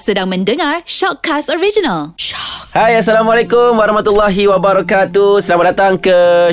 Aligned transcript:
Sedang 0.00 0.28
mendengar 0.32 0.80
Shockcast 0.88 1.52
Original. 1.52 2.16
Shock. 2.16 2.72
Hai 2.72 2.96
Assalamualaikum 2.96 3.76
Warahmatullahi 3.76 4.48
Wabarakatuh 4.48 5.44
Selamat 5.44 5.76
datang 5.76 6.00
ke 6.00 6.48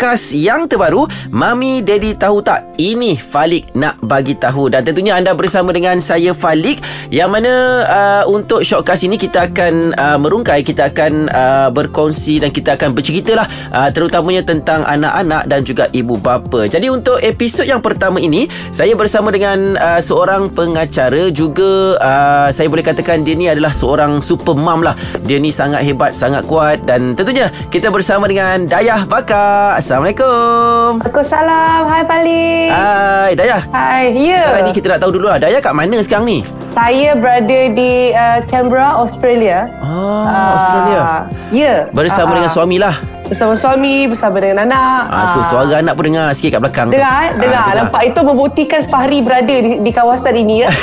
Shockcast 0.00 0.32
yang 0.32 0.64
terbaru 0.64 1.04
Mami 1.28 1.84
Daddy 1.84 2.16
Tahu 2.16 2.40
Tak 2.40 2.80
Ini 2.80 3.20
Falik 3.20 3.76
nak 3.76 4.00
bagi 4.00 4.32
tahu. 4.32 4.72
Dan 4.72 4.80
tentunya 4.80 5.12
anda 5.12 5.36
bersama 5.36 5.76
dengan 5.76 6.00
saya 6.00 6.32
Falik 6.32 6.80
Yang 7.12 7.28
mana 7.28 7.52
uh, 7.84 8.24
untuk 8.24 8.64
Shockcast 8.64 9.04
ini 9.04 9.20
Kita 9.20 9.52
akan 9.52 9.92
uh, 9.92 10.16
merungkai 10.16 10.64
Kita 10.64 10.88
akan 10.88 11.28
uh, 11.28 11.68
berkongsi 11.68 12.40
Dan 12.40 12.48
kita 12.48 12.80
akan 12.80 12.96
bercerita 12.96 13.44
lah 13.44 13.44
uh, 13.76 13.92
Terutamanya 13.92 14.40
tentang 14.40 14.88
anak-anak 14.88 15.44
dan 15.44 15.60
juga 15.68 15.84
ibu 15.92 16.16
bapa. 16.16 16.64
Jadi 16.64 16.88
untuk 16.88 17.20
episod 17.20 17.68
yang 17.68 17.84
pertama 17.84 18.24
ini 18.24 18.48
Saya 18.72 18.96
bersama 18.96 19.28
dengan 19.28 19.76
uh, 19.76 20.00
seorang 20.00 20.48
pengacara 20.48 21.28
Juga 21.28 22.00
uh, 22.00 22.48
saya 22.48 22.72
boleh 22.72 22.88
katakan 22.88 23.20
dia 23.20 23.36
ni 23.36 23.52
adalah 23.52 23.76
seorang 23.76 24.24
super 24.24 24.56
mom 24.56 24.80
lah. 24.80 24.96
Dia 25.28 25.36
ni 25.36 25.52
sangat 25.52 25.84
hebat, 25.84 26.16
sangat 26.16 26.48
kuat 26.48 26.88
dan 26.88 27.12
tentunya 27.12 27.52
kita 27.68 27.92
bersama 27.92 28.24
dengan 28.24 28.64
Dayah 28.64 29.04
Baka. 29.04 29.76
Assalamualaikum. 29.90 31.02
Waalaikumsalam. 31.02 31.80
Hai 31.90 32.02
Pali. 32.06 32.46
Hai 32.70 33.30
Dayah. 33.34 33.62
Hai. 33.74 34.14
Ya. 34.14 34.38
Sekarang 34.46 34.62
ni 34.70 34.72
kita 34.78 34.86
nak 34.86 35.00
tahu 35.02 35.18
dulu 35.18 35.26
lah 35.26 35.42
Dayah 35.42 35.58
kat 35.58 35.74
mana 35.74 35.98
sekarang 35.98 36.30
ni? 36.30 36.46
Saya 36.70 37.18
berada 37.18 37.60
di 37.74 38.14
uh, 38.14 38.38
Canberra, 38.46 38.94
Australia. 38.94 39.66
Ah, 39.82 40.54
Australia. 40.54 41.02
Ya. 41.50 41.74
Bersama 41.90 42.30
Ah, 42.30 42.34
dengan 42.38 42.46
ah. 42.46 42.54
suami 42.54 42.78
lah. 42.78 42.94
Bersama 43.30 43.54
suami, 43.54 44.10
bersama 44.10 44.42
dengan 44.42 44.66
anak. 44.66 45.02
Ah, 45.06 45.24
tu 45.30 45.38
Ah. 45.38 45.46
suara 45.46 45.74
anak 45.78 45.94
pun 45.94 46.10
dengar 46.10 46.34
sikit 46.34 46.58
kat 46.58 46.60
belakang. 46.60 46.86
tu. 46.90 46.98
Dengar, 46.98 47.14
eh? 47.22 47.30
dengar. 47.38 47.62
Ah, 47.62 47.74
Nampak 47.78 48.02
itu 48.02 48.20
membuktikan 48.20 48.80
Fahri 48.90 49.18
berada 49.22 49.54
di, 49.54 49.78
di 49.78 49.90
kawasan 49.94 50.34
ini 50.34 50.66
ya. 50.66 50.70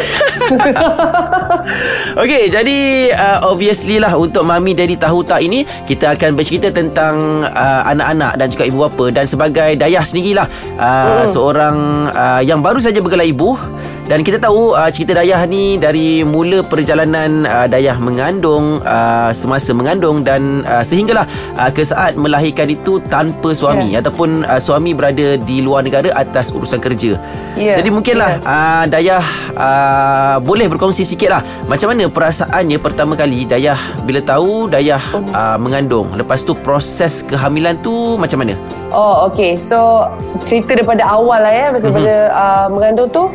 Okey, 2.23 2.47
jadi 2.47 2.79
uh, 3.11 3.37
obviously 3.45 3.99
lah 3.99 4.15
untuk 4.15 4.41
Mami 4.41 4.71
Daddy 4.71 4.95
Tahu 4.95 5.19
Tak 5.21 5.43
ini 5.43 5.67
kita 5.83 6.15
akan 6.15 6.33
bercerita 6.33 6.71
tentang 6.71 7.43
uh, 7.43 7.81
anak-anak 7.83 8.39
dan 8.39 8.47
juga 8.47 8.63
ibu 8.63 8.79
bapa 8.79 9.11
dan 9.11 9.27
sebagai 9.27 9.75
Dayah 9.75 10.01
sendirilah 10.01 10.47
uh, 10.79 11.23
seorang 11.27 11.75
uh, 12.09 12.41
yang 12.41 12.63
baru 12.63 12.79
saja 12.79 12.97
bergelar 12.97 13.27
ibu 13.27 13.59
dan 14.07 14.23
kita 14.23 14.39
tahu 14.39 14.71
uh, 14.71 14.87
cerita 14.87 15.19
Dayah 15.19 15.43
ni 15.43 15.75
dari 15.75 16.23
mula 16.23 16.63
perjalanan 16.63 17.43
uh, 17.43 17.67
Dayah 17.67 17.99
mengandung 17.99 18.79
uh, 18.81 19.35
semasa 19.35 19.75
mengandung 19.75 20.23
dan 20.23 20.63
uh, 20.63 20.79
sehinggalah 20.79 21.27
uh, 21.59 21.67
ke 21.67 21.83
saat 21.83 22.15
melahirkan 22.15 22.71
itu 22.71 23.03
tanpa 23.11 23.51
suami 23.51 23.91
Ya. 23.91 23.99
ataupun 23.99 24.47
uh, 24.47 24.63
suami 24.63 24.95
berada 24.95 25.35
di 25.35 25.59
luar 25.59 25.83
negara 25.83 26.07
atas 26.15 26.55
urusan 26.55 26.79
kerja. 26.79 27.19
Ya, 27.59 27.75
Jadi 27.75 27.89
mungkinlah 27.91 28.39
ya. 28.39 28.47
uh, 28.47 28.83
Dayah 28.87 29.23
uh, 29.57 30.35
boleh 30.39 30.69
berkongsi 30.69 31.01
sikit 31.01 31.33
lah 31.33 31.41
Macam 31.65 31.89
mana 31.89 32.05
perasaannya 32.05 32.77
pertama 32.77 33.17
kali 33.17 33.49
Dayah 33.49 33.73
bila 34.05 34.21
tahu 34.21 34.69
Dayah 34.69 35.01
uh, 35.33 35.57
mengandung 35.57 36.13
Lepas 36.13 36.45
tu 36.45 36.53
proses 36.53 37.25
kehamilan 37.25 37.81
tu 37.81 38.13
macam 38.13 38.45
mana? 38.45 38.53
Oh, 38.93 39.25
okay. 39.27 39.57
So, 39.57 40.05
cerita 40.45 40.77
daripada 40.79 41.03
awal 41.03 41.43
lah 41.43 41.51
ya. 41.51 41.65
Daripada 41.75 42.13
uh, 42.31 42.65
mengandung 42.71 43.09
tu, 43.11 43.27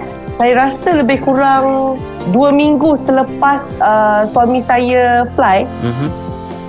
saya 0.43 0.59
rasa 0.59 0.98
lebih 0.98 1.23
kurang 1.23 1.95
dua 2.29 2.51
minggu 2.51 2.98
selepas 2.98 3.62
uh, 3.79 4.27
suami 4.27 4.59
saya 4.59 5.23
fly, 5.33 5.62
Mm-hmm. 5.62 6.09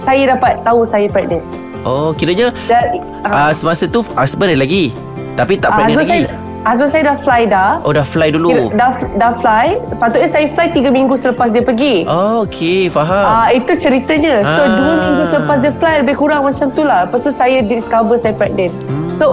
saya 0.03 0.21
dapat 0.29 0.61
tahu 0.61 0.85
saya 0.85 1.09
pregnant. 1.09 1.41
Oh 1.81 2.13
kiranya 2.13 2.53
Dan, 2.63 3.01
uh, 3.25 3.49
semasa 3.49 3.89
tu 3.89 4.05
husband 4.13 4.47
ada 4.47 4.61
lagi 4.61 4.93
Tapi 5.33 5.57
tak 5.57 5.73
Ah, 5.73 5.75
pregnant 5.75 5.99
husband 5.99 6.05
lagi 6.05 6.21
Saya, 6.23 6.37
husband 6.63 6.91
saya 6.91 7.03
dah 7.03 7.17
fly 7.19 7.41
dah. 7.43 7.71
Oh 7.81 7.91
dah 7.91 8.05
fly 8.05 8.29
Kira, 8.29 8.37
dulu 8.37 8.49
dah, 8.71 8.91
dah 9.17 9.31
fly. 9.35 9.65
Patutnya 9.97 10.29
saya 10.29 10.45
fly 10.47 10.67
tiga 10.69 10.87
minggu 10.87 11.17
selepas 11.17 11.49
dia 11.49 11.59
pergi. 11.59 12.05
Oh 12.05 12.45
okey 12.45 12.87
faham 12.87 13.25
Ah 13.25 13.47
itu 13.49 13.73
ceritanya. 13.75 14.45
So 14.45 14.61
Ah. 14.61 14.69
minggu 15.01 15.23
selepas 15.27 15.57
dia 15.59 15.73
fly 15.73 15.93
lebih 15.99 16.15
kurang 16.15 16.45
macam 16.45 16.69
tu 16.69 16.85
lah. 16.85 17.03
Lepas 17.03 17.19
tu 17.19 17.31
saya 17.33 17.57
discover 17.59 18.15
saya 18.15 18.31
pregnant. 18.31 18.71
Hmm. 18.85 19.17
So 19.17 19.27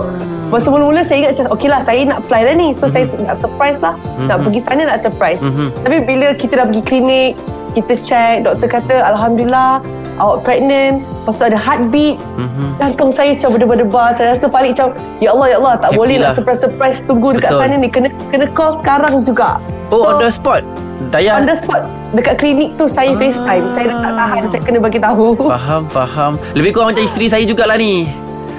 Masa 0.51 0.67
mula-mula 0.67 1.01
saya 1.01 1.19
ingat 1.21 1.31
macam 1.33 1.47
Okay 1.53 1.69
lah 1.69 1.81
saya 1.81 2.01
nak 2.05 2.21
fly 2.27 2.43
dah 2.43 2.55
ni 2.55 2.69
So 2.71 2.87
saya 2.87 3.07
nak 3.21 3.39
surprise 3.39 3.79
lah. 3.79 3.95
Nak 4.21 4.43
pergi 4.43 4.61
sana 4.61 4.83
nak 4.85 4.99
surprise. 5.01 5.39
Mhm. 5.39 5.71
Tapi 5.81 5.97
bila 6.03 6.27
kita 6.33 6.53
dah 6.57 6.67
pergi 6.67 6.83
klinik 6.83 7.33
Kita 7.73 7.95
check 7.97 8.35
Doktor 8.43 8.69
kata 8.69 8.95
Alhamdulillah 9.07 9.79
Awak 10.19 10.39
pregnant. 10.43 11.01
Lepas 11.01 11.35
tu 11.35 11.45
ada 11.47 11.57
heartbeat. 11.57 12.21
Mhm. 12.37 12.77
Jantung 12.77 13.09
saya 13.09 13.33
macam 13.33 13.49
berdebar-debar. 13.51 14.09
Saya 14.13 14.27
rasa 14.31 14.47
balik 14.47 14.71
macam 14.75 14.89
Ya 15.17 15.31
Allah 15.31 15.47
ya 15.49 15.57
Allah 15.57 15.75
Tak 15.79 15.89
Happy 15.89 15.97
boleh 15.97 16.17
lah. 16.17 16.25
nak 16.27 16.37
surprise-surprise 16.37 16.99
Tunggu 17.07 17.29
dekat 17.33 17.49
Betul. 17.49 17.61
sana 17.63 17.75
ni. 17.75 17.89
Kena 17.89 18.09
kena 18.29 18.47
call 18.51 18.73
sekarang 18.79 19.15
juga. 19.23 19.57
Oh 19.89 20.05
on 20.05 20.19
the 20.19 20.29
spot? 20.29 20.61
Dayah? 21.09 21.39
On 21.39 21.47
the 21.47 21.57
spot. 21.57 21.83
Dekat 22.13 22.37
klinik 22.37 22.77
tu 22.77 22.85
Saya 22.85 23.11
Ah. 23.11 23.17
FaceTime. 23.17 23.65
Saya 23.73 23.87
tak 23.95 24.13
tahan 24.15 24.43
Saya 24.47 24.61
kena 24.61 24.79
bagi 24.79 24.99
tahu. 24.99 25.27
Faham 25.41 25.83
faham. 25.87 26.33
Lebih 26.53 26.71
kurang 26.73 26.93
macam 26.93 27.01
isteri 27.01 27.25
saya 27.25 27.43
jugalah 27.43 27.75
ni 27.75 28.11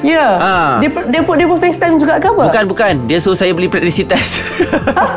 Ya. 0.02 0.26
Ah. 0.42 0.74
Dia 0.82 0.90
dia 0.90 1.22
pun 1.22 1.34
dia 1.38 1.46
pun 1.46 1.58
FaceTime 1.62 1.96
juga 2.02 2.18
ke 2.18 2.28
apa? 2.30 2.44
Bukan 2.50 2.64
bukan. 2.70 2.94
Dia 3.06 3.22
suruh 3.22 3.38
saya 3.38 3.54
beli 3.54 3.70
pregnancy 3.70 4.02
test. 4.06 4.42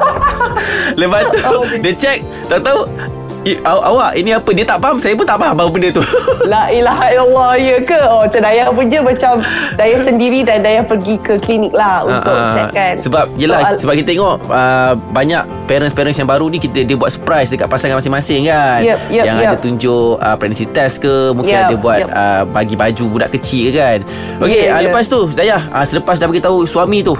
Lepas 1.00 1.22
tu 1.32 1.38
Oh, 1.48 1.64
okay. 1.64 1.80
Dia 1.80 1.92
check. 1.96 2.18
Tahu-tahu 2.48 2.80
"I- 3.44 3.60
aw- 3.60 3.84
Awak 3.87 4.10
ini 4.15 4.31
apa 4.31 4.50
Dia 4.50 4.65
tak 4.65 4.78
faham 4.78 4.97
Saya 4.97 5.12
pun 5.12 5.22
tak 5.22 5.37
faham 5.37 5.55
Apa 5.55 5.69
benda 5.69 5.88
tu 5.91 6.03
La 6.53 6.69
ilaha 6.69 7.06
illallah 7.09 7.53
Ya 7.55 7.77
ke 7.78 8.00
Oh 8.03 8.25
macam 8.25 8.41
Dayah 8.41 8.66
punya 8.71 8.99
Macam 9.00 9.34
Dayah 9.75 10.00
sendiri 10.00 10.41
Dan 10.41 10.60
Dayah 10.60 10.82
pergi 10.82 11.15
ke 11.16 11.37
klinik 11.37 11.71
lah 11.71 12.03
Untuk 12.03 12.25
Ah, 12.27 12.41
ah. 12.41 12.50
check 12.50 12.69
kan 12.71 12.94
Sebab 12.97 13.25
Yelah 13.37 13.60
Soal- 13.62 13.78
Sebab 13.78 13.94
kita 13.94 14.09
tengok 14.10 14.34
uh, 14.47 14.93
Banyak 15.10 15.43
parents-parents 15.65 16.16
yang 16.16 16.27
baru 16.27 16.47
ni 16.47 16.59
kita 16.59 16.82
Dia 16.82 16.97
buat 16.97 17.10
surprise 17.10 17.49
Dekat 17.49 17.69
pasangan 17.69 17.97
masing-masing 17.97 18.44
kan 18.44 18.81
Yep, 18.81 18.99
yep, 19.09 19.25
Yang 19.25 19.37
yep. 19.37 19.47
ada 19.47 19.56
tunjuk 19.59 20.12
uh, 20.16 20.34
Pregnancy 20.34 20.66
test 20.66 20.99
ke 20.99 21.12
Mungkin 21.31 21.53
Yep, 21.53 21.65
ada 21.65 21.76
buat 21.76 21.99
yep. 22.00 22.09
uh, 22.11 22.43
Bagi 22.47 22.75
baju 22.75 23.05
budak 23.11 23.31
kecil 23.31 23.69
ke 23.69 23.76
kan 23.76 23.99
Okey 24.41 24.62
Ya, 24.65 24.75
uh. 24.75 24.82
Lepas 24.82 25.05
tu 25.06 25.28
Dayah 25.28 25.61
uh, 25.71 25.84
Selepas 25.84 26.16
dah 26.16 26.26
beritahu 26.26 26.65
suami 26.65 27.00
tu 27.00 27.12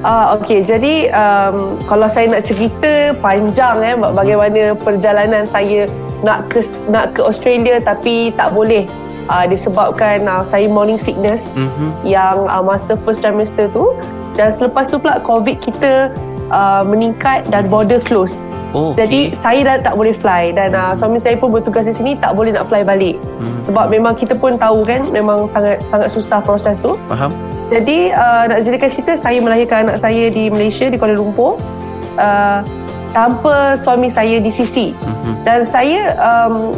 Ah, 0.00 0.32
okay, 0.32 0.64
jadi 0.64 1.12
um, 1.12 1.76
kalau 1.84 2.08
saya 2.08 2.24
nak 2.26 2.42
cerita 2.42 3.12
panjang 3.20 3.76
eh 3.80 3.92
ba- 3.92 4.10
bagaimana 4.10 4.72
perjalanan 4.74 5.44
saya 5.44 5.84
nak 6.20 6.48
ke 6.48 6.60
nak 6.88 7.12
ke 7.12 7.20
Australia 7.20 7.76
tapi 7.78 8.32
tak 8.32 8.48
boleh 8.50 8.88
uh, 9.28 9.44
disebabkan 9.44 10.24
uh, 10.24 10.40
saya 10.42 10.64
morning 10.66 10.96
sickness 10.96 11.52
Mhm. 11.52 11.92
yang 12.02 12.48
uh, 12.48 12.60
masa 12.60 12.96
first 12.98 13.20
trimester 13.20 13.68
tu 13.68 13.92
dan 14.34 14.52
selepas 14.52 14.88
tu 14.88 14.96
pula 14.96 15.20
COVID 15.20 15.60
kita 15.60 16.08
uh, 16.48 16.80
meningkat 16.80 17.44
dan 17.46 17.68
border 17.68 18.00
close. 18.00 18.32
Oh 18.70 18.94
Jadi 18.94 19.34
okey. 19.34 19.42
saya 19.42 19.60
dah 19.60 19.76
tak 19.82 19.94
boleh 19.94 20.14
fly 20.14 20.54
dan 20.54 20.72
uh, 20.72 20.94
suami 20.94 21.18
saya 21.18 21.34
pun 21.34 21.50
bertugas 21.50 21.84
di 21.84 21.92
sini 21.92 22.10
tak 22.14 22.32
boleh 22.32 22.54
nak 22.54 22.70
fly 22.70 22.80
balik. 22.80 23.20
Hmm. 23.36 23.58
Sebab 23.66 23.90
memang 23.90 24.14
kita 24.14 24.32
pun 24.32 24.56
tahu 24.56 24.80
kan 24.80 25.04
memang 25.10 25.44
sangat 25.50 25.82
sangat 25.84 26.08
susah 26.08 26.38
proses 26.40 26.80
tu. 26.80 26.96
Faham 27.04 27.28
Jadi 27.70 28.10
uh, 28.10 28.42
nak 28.44 28.58
jadikan 28.60 28.90
cerita 28.90 29.12
saya 29.14 29.38
melahirkan 29.38 29.86
anak 29.86 30.02
saya 30.02 30.26
di 30.26 30.50
Malaysia 30.50 30.90
di 30.90 30.98
Kuala 30.98 31.14
Lumpur 31.14 31.62
uh, 32.18 32.60
tanpa 33.10 33.78
suami 33.78 34.10
saya 34.10 34.38
di 34.38 34.50
sisi 34.50 34.90
Mhm. 34.92 35.32
dan 35.42 35.66
saya 35.66 36.14
um, 36.16 36.74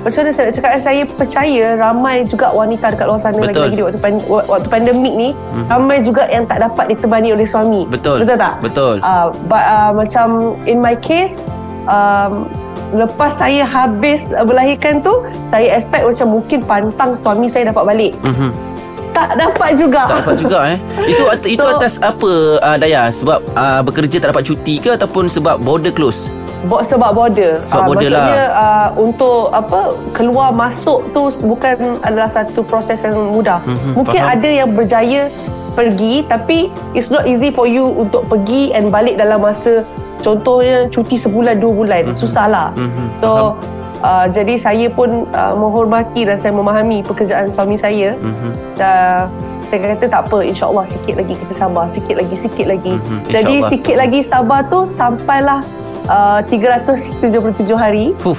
macam 0.00 0.20
mana 0.20 0.30
saya 0.32 0.44
nak 0.44 0.54
cakap 0.54 0.70
saya 0.82 1.02
percaya 1.06 1.64
ramai 1.74 2.24
juga 2.24 2.52
wanita 2.52 2.92
dekat 2.92 3.06
luar 3.06 3.16
sana 3.18 3.36
Betul. 3.36 3.48
lagi-lagi 3.48 3.74
di 3.74 3.82
waktu, 3.82 3.98
pan, 3.98 4.14
waktu 4.28 4.68
pandemik 4.68 5.14
ni 5.14 5.28
Mhm. 5.32 5.64
ramai 5.66 5.96
juga 6.00 6.28
yang 6.28 6.44
tak 6.44 6.60
dapat 6.60 6.84
ditemani 6.90 7.32
oleh 7.32 7.44
suami 7.44 7.84
Betul 7.86 8.20
betul 8.20 8.36
tak 8.36 8.54
Betul 8.60 9.00
uh, 9.00 9.32
but, 9.46 9.60
uh, 9.62 9.92
macam 9.92 10.28
in 10.64 10.76
my 10.78 10.92
case 10.94 11.40
um, 11.84 12.44
lepas 12.92 13.32
saya 13.34 13.64
habis 13.64 14.20
uh, 14.30 14.44
melahirkan 14.44 15.00
tu 15.00 15.24
saya 15.48 15.72
expect 15.74 16.04
macam 16.04 16.26
mungkin 16.30 16.58
pantang 16.62 17.16
suami 17.16 17.48
saya 17.48 17.72
dapat 17.72 17.84
balik 17.86 18.12
Mhm. 18.24 18.73
Tak 19.14 19.28
dapat 19.34 19.70
juga 19.74 20.02
Tak 20.04 20.16
dapat 20.20 20.36
juga 20.36 20.58
eh 20.66 20.78
Itu 21.06 21.22
itu 21.46 21.62
So- 21.62 21.72
atas 21.72 22.02
apa 22.02 22.30
uh, 22.58 22.76
Dayah 22.76 23.08
Sebab 23.08 23.38
uh, 23.54 23.80
bekerja 23.80 24.18
tak 24.18 24.34
dapat 24.34 24.44
cuti 24.44 24.76
ke 24.76 24.90
Ataupun 24.92 25.26
sebab 25.26 25.62
border 25.62 25.90
close 25.90 26.26
Bo- 26.64 26.80
sebab 26.80 27.12
border. 27.12 27.60
Sebab 27.66 27.76
Ah, 27.76 27.86
border 27.86 28.08
maksudnya 28.08 28.44
uh, 28.50 28.88
untuk 28.96 29.52
apa 29.52 29.80
keluar 30.10 30.48
masuk 30.48 31.04
tu 31.12 31.28
bukan 31.44 31.76
adalah 32.00 32.24
satu 32.26 32.64
proses 32.64 33.04
yang 33.04 33.20
mudah. 33.28 33.60
Mhm, 33.62 33.92
Mungkin 33.94 34.16
faham. 34.18 34.32
ada 34.32 34.48
yang 34.48 34.72
berjaya 34.72 35.28
pergi 35.72 36.24
tapi 36.24 36.72
it's 36.96 37.12
not 37.12 37.28
easy 37.28 37.52
for 37.52 37.68
you 37.68 37.84
untuk 37.84 38.24
pergi 38.24 38.72
and 38.72 38.88
balik 38.88 39.20
dalam 39.20 39.44
masa 39.44 39.84
contohnya 40.18 40.88
cuti 40.88 41.20
sebulan 41.20 41.60
dua 41.60 41.72
bulan. 41.74 42.02
Mhm. 42.08 42.16
Susahlah. 42.16 42.72
Mhm, 42.72 43.20
So 43.20 43.60
uh, 44.04 44.26
jadi 44.28 44.54
saya 44.54 44.86
pun 44.88 45.24
uh, 45.32 45.54
menghormati 45.54 46.22
dan 46.22 46.36
saya 46.38 46.52
memahami 46.52 47.00
pekerjaan 47.00 47.48
suami 47.48 47.74
saya. 47.74 48.12
Mhm. 48.14 48.50
Dan 48.76 49.26
saya 49.64 49.78
kata 49.90 50.06
tak 50.06 50.20
apa 50.28 50.38
insyaAllah 50.44 50.84
sikit 50.84 51.14
lagi 51.16 51.34
kita 51.34 51.52
sabar 51.56 51.88
sikit 51.88 52.14
lagi 52.14 52.36
sikit 52.36 52.66
lagi. 52.68 52.94
Mhm, 52.94 53.18
jadi 53.26 53.54
sikit 53.66 53.96
lagi 53.96 54.20
sabar 54.22 54.60
tu 54.64 54.84
sampailah 54.84 55.64
uh, 56.06 56.38
377 56.44 57.32
hari. 57.74 58.12
Fuh, 58.18 58.38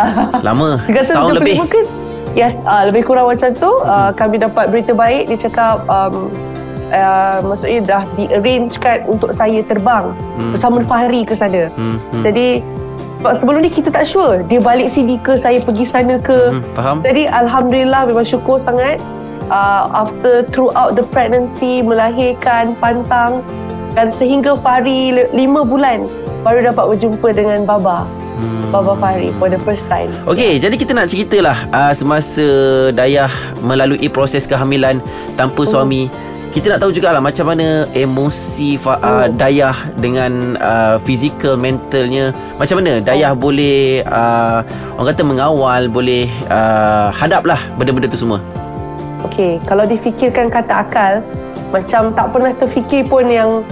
Lama. 0.46 0.80
375 0.88 1.04
Setahun 1.04 1.32
lebih. 1.36 1.56
ke? 1.68 1.80
Yes 2.32 2.56
uh, 2.64 2.88
lebih 2.88 3.04
kurang 3.04 3.28
macam 3.28 3.52
tu 3.52 3.68
uh, 3.68 4.08
kami 4.10 4.40
dapat 4.40 4.72
berita 4.72 4.90
baik. 4.90 5.28
Dia 5.28 5.38
cakap 5.42 5.84
um, 5.84 6.32
uh, 6.88 7.44
maksudnya 7.44 7.78
dah 7.84 8.02
di 8.16 8.24
arrange 8.32 8.80
kan 8.80 9.04
untuk 9.04 9.36
saya 9.36 9.60
terbang 9.62 10.16
Hmm. 10.32 10.56
bersama 10.56 10.80
Fahri 10.82 11.28
ke 11.28 11.36
sana. 11.36 11.68
Mhm. 11.70 12.24
jadi 12.24 12.46
Sebab 12.58 12.81
sebelum 13.24 13.62
ni 13.62 13.70
kita 13.70 13.88
tak 13.88 14.02
sure 14.02 14.42
Dia 14.42 14.58
balik 14.58 14.88
sini 14.88 15.14
ke 15.16 15.34
Saya 15.34 15.58
pergi 15.58 15.84
sana 15.84 16.18
ke 16.18 16.50
Hmm, 16.50 16.62
faham? 16.72 16.96
Jadi 17.00 17.24
Alhamdulillah 17.24 18.02
Memang 18.04 18.24
syukur 18.24 18.58
sangat 18.58 18.98
uh, 19.46 19.86
After 19.96 20.42
throughout 20.44 20.92
the 20.92 21.06
pregnancy 21.06 21.78
Melahirkan 21.80 22.74
Pantang 22.76 23.46
Dan 23.92 24.10
sehingga 24.12 24.56
Fahri 24.56 25.14
li- 25.14 25.30
Lima 25.32 25.62
bulan 25.62 26.10
Baru 26.42 26.58
dapat 26.60 26.84
berjumpa 26.90 27.28
dengan 27.32 27.62
Baba 27.62 28.02
Hmm. 28.32 28.72
Baba 28.72 28.96
Fahri 28.96 29.28
For 29.36 29.46
the 29.46 29.60
first 29.60 29.84
time 29.86 30.08
Okey, 30.24 30.56
jadi 30.56 30.72
kita 30.72 30.90
nak 30.90 31.06
ceritalah 31.06 31.68
uh, 31.68 31.92
semasa 31.92 32.42
Dayah 32.90 33.28
melalui 33.60 34.08
proses 34.08 34.48
kehamilan 34.48 35.04
tanpa 35.34 35.62
suami. 35.62 36.08
Kita 36.52 36.68
nak 36.68 36.84
tahu 36.84 36.92
jugalah 36.92 37.24
macam 37.24 37.48
mana 37.48 37.88
emosi 37.96 38.76
fa- 38.76 39.00
uh, 39.00 39.24
Dayah 39.24 39.72
dengan 39.96 40.60
uh, 40.60 41.00
physical 41.00 41.56
mentalnya. 41.56 42.28
Macam 42.60 42.84
mana 42.84 43.00
Dayah 43.00 43.32
boleh 43.32 44.04
uh, 44.04 44.60
orang 45.00 45.16
kata 45.16 45.24
mengawal, 45.24 45.88
boleh 45.88 46.28
uh, 46.52 47.08
hadaplah 47.08 47.56
benda-benda 47.80 48.04
tu 48.12 48.20
semua. 48.20 48.36
Okay, 49.32 49.56
kalau 49.64 49.88
difikirkan 49.88 50.52
kata 50.52 50.84
akal, 50.84 51.24
macam 51.72 52.12
tak 52.12 52.28
pernah 52.28 52.52
terfikir 52.60 53.08
pun 53.08 53.24
yang, 53.32 53.64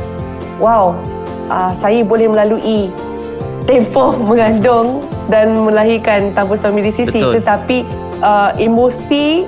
wow, 0.57 0.97
uh, 1.53 1.77
saya 1.85 2.01
boleh 2.01 2.33
melalui 2.33 2.89
tempoh 3.69 4.17
mengandung 4.33 5.05
dan 5.29 5.53
melahirkan 5.53 6.33
tanpa 6.33 6.57
suami 6.57 6.81
di 6.81 6.97
sisi. 6.97 7.21
Betul. 7.21 7.45
Tetapi 7.45 7.79
uh, 8.25 8.57
emosi, 8.57 9.45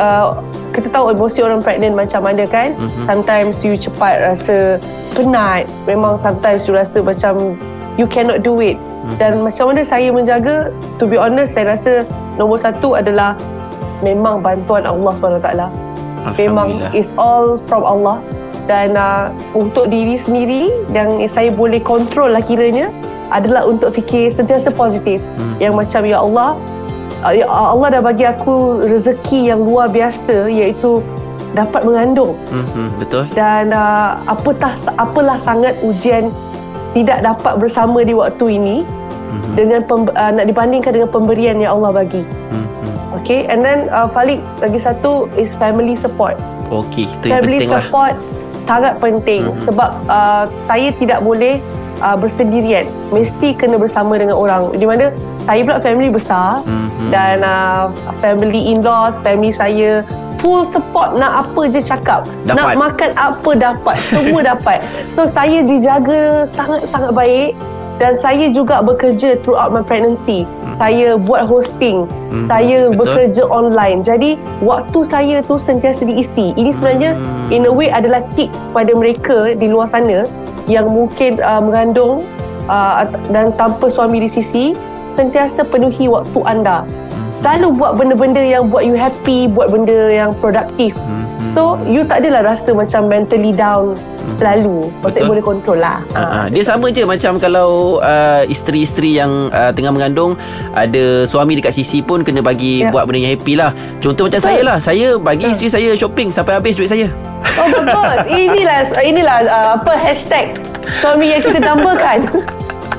uh, 0.00 0.53
kita 0.74 0.90
tahu 0.90 1.14
emosi 1.14 1.46
orang 1.46 1.62
pregnant 1.62 1.94
macam 1.94 2.26
mana 2.26 2.42
kan? 2.50 2.74
Mhm. 2.74 3.06
Sometimes 3.06 3.62
you 3.62 3.78
cepat 3.78 4.18
rasa 4.18 4.82
penat. 5.14 5.70
Memang 5.86 6.18
sometimes 6.18 6.66
you 6.66 6.74
rasa 6.74 6.98
macam 6.98 7.54
you 7.94 8.10
cannot 8.10 8.42
do 8.42 8.58
it. 8.58 8.74
Mhm. 8.74 9.16
Dan 9.22 9.32
macam 9.46 9.70
mana 9.70 9.86
saya 9.86 10.10
menjaga, 10.10 10.74
to 10.98 11.06
be 11.06 11.14
honest, 11.14 11.54
saya 11.54 11.78
rasa 11.78 12.02
nombor 12.34 12.58
satu 12.58 12.98
adalah 12.98 13.38
memang 14.02 14.42
bantuan 14.42 14.82
Allah 14.82 15.14
SWT. 15.14 15.70
Memang 16.34 16.82
it's 16.90 17.14
all 17.14 17.60
from 17.70 17.86
Allah. 17.86 18.18
Dan 18.64 18.96
uh, 18.96 19.28
untuk 19.52 19.92
diri 19.92 20.16
sendiri 20.16 20.72
yang 20.90 21.20
saya 21.28 21.52
boleh 21.52 21.78
kontrol 21.84 22.32
lah 22.32 22.40
kiranya 22.40 22.88
adalah 23.28 23.68
untuk 23.68 23.92
fikir 23.92 24.32
sentiasa 24.32 24.72
positif. 24.72 25.20
Hmm. 25.36 25.54
Yang 25.60 25.74
macam 25.84 26.00
ya 26.08 26.18
Allah, 26.24 26.56
Allah 27.26 27.88
dah 27.90 28.02
bagi 28.02 28.22
aku 28.22 28.54
rezeki 28.82 29.48
yang 29.48 29.60
luar 29.60 29.88
biasa 29.88 30.46
iaitu 30.46 31.00
dapat 31.52 31.82
mengandung 31.82 32.34
Mhm, 32.48 32.98
betul. 32.98 33.24
dan 33.32 33.70
uh, 33.70 34.18
apatah 34.26 34.70
apalah 34.94 35.38
sangat 35.38 35.72
ujian 35.80 36.28
tidak 36.92 37.22
dapat 37.22 37.58
bersama 37.58 38.02
di 38.02 38.12
waktu 38.12 38.46
ini 38.52 38.76
Mhm, 39.24 39.50
dengan 39.52 39.80
pem- 39.82 40.12
uh, 40.12 40.30
nak 40.30 40.44
dibandingkan 40.44 40.92
dengan 40.92 41.08
pemberian 41.08 41.56
yang 41.58 41.74
Allah 41.74 41.90
bagi. 41.96 42.22
mhm. 42.50 42.62
Okay, 43.16 43.46
and 43.46 43.62
then 43.62 43.86
uh, 43.88 44.04
Falik 44.06 44.42
lagi 44.58 44.76
satu 44.76 45.26
is 45.34 45.54
family 45.54 45.94
support. 45.94 46.34
Okey, 46.66 47.06
itu 47.08 47.24
yang 47.24 47.40
family 47.40 47.58
penting 47.58 47.70
lah. 47.70 47.80
support 47.80 48.14
sangat 48.64 48.94
penting 48.98 49.42
Mhm. 49.44 49.58
sebab 49.64 49.90
uh, 50.06 50.44
saya 50.64 50.88
tidak 50.92 51.18
boleh 51.20 51.58
uh, 51.98 52.14
bersendirian. 52.14 52.84
Mesti 53.10 53.54
kena 53.54 53.76
bersama 53.76 54.14
dengan 54.14 54.34
orang. 54.34 54.70
Di 54.72 54.84
mana 54.84 55.08
saya 55.44 55.60
pula 55.62 55.78
family 55.78 56.08
besar 56.08 56.64
Mhm. 56.64 57.08
dan 57.08 57.36
uh, 57.40 57.92
family 58.18 58.72
in-laws, 58.72 59.16
family 59.20 59.52
saya 59.52 60.00
full 60.38 60.64
support 60.66 61.16
nak 61.16 61.44
apa 61.44 61.68
je 61.68 61.80
cakap. 61.80 62.28
Dapat. 62.44 62.56
Nak 62.56 62.76
makan 62.76 63.10
apa 63.14 63.50
dapat. 63.54 63.96
Semua 64.02 64.40
dapat. 64.52 64.84
So 65.12 65.24
saya 65.26 65.60
dijaga 65.60 66.44
sangat-sangat 66.50 67.12
baik 67.12 67.50
dan 67.96 68.18
saya 68.18 68.50
juga 68.50 68.80
bekerja 68.80 69.40
throughout 69.40 69.70
my 69.70 69.80
pregnancy. 69.80 70.44
Saya 70.74 71.14
buat 71.16 71.46
hosting. 71.46 72.04
Mhm, 72.28 72.44
Saya 72.44 72.78
betul. 72.88 72.98
bekerja 72.98 73.42
online. 73.46 74.02
Jadi 74.02 74.34
waktu 74.60 74.98
saya 75.00 75.36
tu 75.40 75.56
sentiasa 75.56 76.02
diisi. 76.02 76.50
Ini 76.52 76.70
sebenarnya 76.70 77.14
Hmm. 77.14 77.54
in 77.54 77.62
a 77.62 77.72
way 77.72 77.88
adalah 77.88 78.20
tips 78.34 78.58
kepada 78.60 78.90
mereka 78.92 79.36
di 79.54 79.70
luar 79.70 79.86
sana 79.86 80.26
yang 80.66 80.88
mungkin 80.88 81.38
uh, 81.38 81.60
mengandung 81.60 82.26
uh, 82.66 83.04
dan 83.28 83.52
tanpa 83.54 83.86
suami 83.86 84.18
di 84.18 84.28
sisi 84.28 84.72
sentiasa 85.14 85.62
penuhi 85.62 86.06
waktu 86.06 86.38
anda. 86.44 86.82
Selalu 87.40 87.76
buat 87.76 87.92
benda-benda 87.94 88.40
yang 88.40 88.72
buat 88.72 88.88
you 88.88 88.96
happy, 88.96 89.44
buat 89.46 89.68
benda 89.68 90.08
yang 90.08 90.32
produktif. 90.38 90.96
Mhm. 90.96 91.52
So 91.52 91.76
you 91.84 92.02
tak 92.02 92.24
adalah 92.24 92.56
rasa 92.56 92.72
macam 92.72 93.06
mentally 93.06 93.52
down 93.52 93.94
selalu. 94.40 94.90
Maksudnya 95.04 95.28
boleh 95.28 95.44
control 95.44 95.78
lah. 95.78 96.00
Uh, 96.16 96.48
dia 96.50 96.64
sama 96.64 96.90
je 96.90 97.06
macam 97.06 97.38
kalau 97.38 98.00
uh, 98.00 98.42
isteri-isteri 98.48 99.20
yang 99.20 99.52
uh, 99.52 99.70
tengah 99.70 99.94
mengandung 99.94 100.34
ada 100.74 101.22
suami 101.22 101.54
dekat 101.54 101.70
sisi 101.70 102.02
pun 102.02 102.26
kena 102.26 102.42
bagi 102.42 102.82
Ya. 102.82 102.90
buat 102.90 103.06
benda 103.06 103.22
yang 103.22 103.38
happy 103.38 103.54
lah. 103.54 103.70
Contoh 104.02 104.26
macam 104.26 104.40
saya 104.42 104.60
lah, 104.66 104.82
saya 104.82 105.14
bagi 105.14 105.46
isteri 105.46 105.68
saya 105.70 105.90
shopping 105.94 106.34
sampai 106.34 106.58
habis 106.58 106.74
duit 106.74 106.90
saya. 106.90 107.06
Oh 107.54 107.68
betul. 107.70 108.14
inilah 108.50 108.80
inilah 108.98 109.36
uh, 109.46 109.68
apa 109.78 109.92
hashtag 109.94 110.58
suami 110.98 111.30
yang 111.30 111.42
kita 111.44 111.60
tambahkan. 111.70 112.24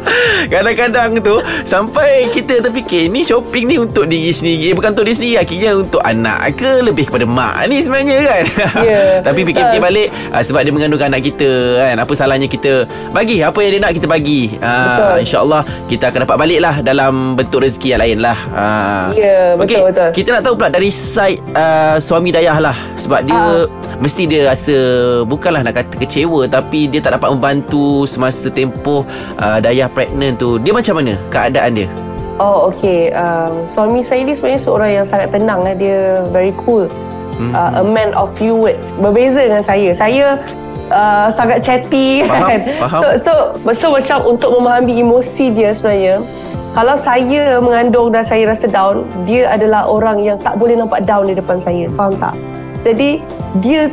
Kadang-kadang 0.53 1.19
tu 1.19 1.35
sampai 1.63 2.29
kita 2.29 2.61
terfikir 2.61 3.07
ni 3.07 3.21
shopping 3.21 3.65
ni 3.65 3.75
untuk 3.77 4.05
diri 4.05 4.29
sendiri 4.29 4.73
bukan 4.73 4.93
untuk 4.93 5.05
diri 5.05 5.17
sendiri 5.17 5.35
akhirnya 5.39 5.71
untuk 5.75 6.01
anak 6.01 6.55
ke 6.55 6.81
lebih 6.81 7.09
kepada 7.09 7.25
mak 7.25 7.65
ni 7.67 7.81
sebenarnya 7.81 8.17
kan. 8.21 8.43
Ya, 8.81 9.01
Tapi 9.27 9.39
fikir-fikir 9.43 9.81
balik 9.81 10.07
uh, 10.29 10.41
sebab 10.41 10.61
dia 10.61 10.71
mengandungkan 10.71 11.09
anak 11.09 11.23
kita 11.25 11.49
kan 11.81 11.95
apa 11.97 12.13
salahnya 12.13 12.47
kita 12.47 12.85
bagi 13.11 13.41
apa 13.41 13.57
yang 13.61 13.71
dia 13.77 13.81
nak 13.81 13.93
kita 13.93 14.07
bagi. 14.07 14.41
Uh, 14.59 15.17
InsyaAllah 15.17 15.61
kita 15.87 16.09
akan 16.09 16.19
dapat 16.25 16.37
balik 16.37 16.59
lah 16.61 16.75
dalam 16.81 17.33
bentuk 17.33 17.63
rezeki 17.63 17.95
yang 17.95 18.01
lain 18.01 18.17
lah. 18.21 18.37
Uh, 18.51 19.07
Ya, 19.15 19.53
betul, 19.55 19.63
Okey, 19.63 19.79
betul. 19.91 20.09
Kita 20.11 20.29
nak 20.33 20.41
tahu 20.43 20.53
pula 20.57 20.69
dari 20.69 20.89
side 20.89 21.39
uh, 21.53 21.97
suami 21.97 22.29
Dayah 22.29 22.57
lah 22.59 22.75
sebab 22.95 23.21
dia 23.23 23.33
Ah. 23.35 23.67
mesti 23.99 24.25
dia 24.25 24.49
rasa 24.49 24.75
bukanlah 25.23 25.61
nak 25.61 25.75
kata 25.75 25.95
kecewa 25.95 26.47
tapi 26.47 26.87
dia 26.87 26.99
tak 26.99 27.15
dapat 27.15 27.29
membantu 27.31 28.03
semasa 28.03 28.47
tempoh 28.49 29.03
uh, 29.37 29.59
Dayah 29.59 29.87
pregnant 29.95 30.35
tu. 30.35 30.59
Dia 30.59 30.75
macam 30.75 30.99
mana 30.99 31.15
keadaan 31.31 31.71
dia? 31.73 31.87
Oh 32.35 32.67
okay 32.67 33.15
um, 33.15 33.63
Suami 33.63 34.03
saya 34.03 34.27
ni 34.27 34.35
sebenarnya 34.35 34.59
seorang 34.59 34.91
yang 34.91 35.05
sangat 35.07 35.31
tenang 35.31 35.63
lah. 35.63 35.71
Dia 35.71 36.27
very 36.29 36.51
cool 36.59 36.91
Hmm. 37.35 37.51
uh, 37.51 37.79
A 37.79 37.83
man 37.83 38.15
of 38.15 38.31
few 38.35 38.55
words 38.55 38.79
Berbeza 38.95 39.43
dengan 39.43 39.59
saya 39.59 39.91
Saya 39.91 40.39
uh, 40.87 41.27
sangat 41.35 41.59
chatty 41.59 42.23
Faham, 42.23 42.47
kan 42.47 42.59
faham. 42.79 43.01
So, 43.03 43.07
so, 43.19 43.33
so 43.75 43.85
macam 43.91 44.17
untuk 44.23 44.55
memahami 44.55 45.03
emosi 45.03 45.51
dia 45.51 45.75
sebenarnya 45.75 46.23
Kalau 46.71 46.95
saya 46.95 47.59
mengandung 47.59 48.15
dan 48.15 48.23
saya 48.23 48.47
rasa 48.47 48.71
down 48.71 49.03
Dia 49.27 49.51
adalah 49.51 49.83
orang 49.83 50.23
yang 50.23 50.39
tak 50.39 50.55
boleh 50.55 50.79
nampak 50.79 51.03
down 51.03 51.27
di 51.27 51.35
depan 51.35 51.59
saya 51.59 51.91
Faham 51.99 52.15
tak? 52.15 52.39
Jadi 52.87 53.19
dia 53.59 53.91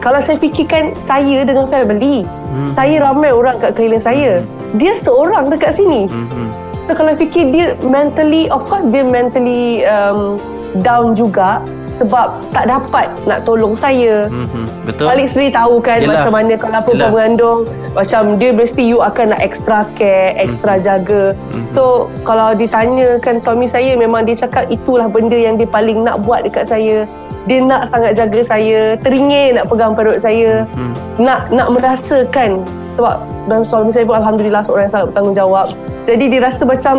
kalau 0.00 0.20
saya 0.20 0.36
fikirkan 0.36 0.92
saya 1.08 1.48
dengan 1.48 1.68
family 1.68 2.28
Hmm. 2.46 2.72
Saya 2.72 3.04
ramai 3.04 3.32
orang 3.32 3.56
kat 3.60 3.76
keliling 3.76 4.00
saya 4.00 4.40
Dia 4.74 4.92
seorang 4.96 5.46
dekat 5.46 5.74
sini 5.74 6.06
Mhm. 6.06 6.46
So 6.86 6.94
kalau 6.94 7.14
fikir 7.14 7.50
dia 7.50 7.66
mentally 7.82 8.46
Of 8.46 8.66
course 8.66 8.86
dia 8.86 9.02
mentally 9.02 9.82
um, 9.84 10.38
Down 10.76 11.14
juga 11.14 11.58
Sebab 11.96 12.52
tak 12.52 12.68
dapat 12.68 13.08
nak 13.24 13.42
tolong 13.42 13.72
saya 13.72 14.28
Mhm. 14.28 14.64
Betul? 14.84 15.06
Balik 15.08 15.26
sendiri 15.26 15.50
tahu 15.50 15.80
kan 15.80 15.98
Yelah. 15.98 16.12
Macam 16.20 16.32
mana 16.32 16.52
kalau 16.54 16.76
apa 16.76 16.90
Yelah. 16.90 17.08
mengandung 17.08 17.60
Macam 17.90 18.22
dia 18.36 18.50
mesti 18.52 18.82
you 18.84 19.00
akan 19.00 19.32
nak 19.32 19.40
extra 19.40 19.82
care 19.94 20.36
Extra 20.36 20.76
jaga 20.78 21.32
Mhm. 21.50 21.72
So 21.72 21.82
kalau 22.22 22.52
ditanyakan 22.52 23.40
suami 23.40 23.66
saya 23.66 23.94
Memang 23.94 24.22
dia 24.22 24.36
cakap 24.36 24.68
itulah 24.68 25.06
benda 25.06 25.34
yang 25.34 25.56
dia 25.56 25.66
paling 25.66 26.02
nak 26.02 26.22
buat 26.22 26.44
dekat 26.44 26.68
saya 26.68 27.02
Dia 27.46 27.58
nak 27.60 27.88
sangat 27.88 28.14
jaga 28.14 28.44
saya 28.44 28.94
Teringin 28.96 29.56
nak 29.56 29.66
pegang 29.66 29.90
perut 29.90 30.18
saya 30.18 30.62
Mhm. 30.68 30.94
nak 31.18 31.48
nak 31.48 31.68
merasakan 31.72 32.62
sebab 32.96 33.16
dan 33.46 33.60
suami 33.62 33.92
saya 33.92 34.08
pun 34.08 34.16
alhamdulillah 34.18 34.64
seorang 34.64 34.88
yang 34.88 34.94
sangat 34.94 35.06
bertanggungjawab. 35.12 35.66
Jadi 36.08 36.24
dia 36.32 36.40
rasa 36.42 36.62
macam 36.64 36.94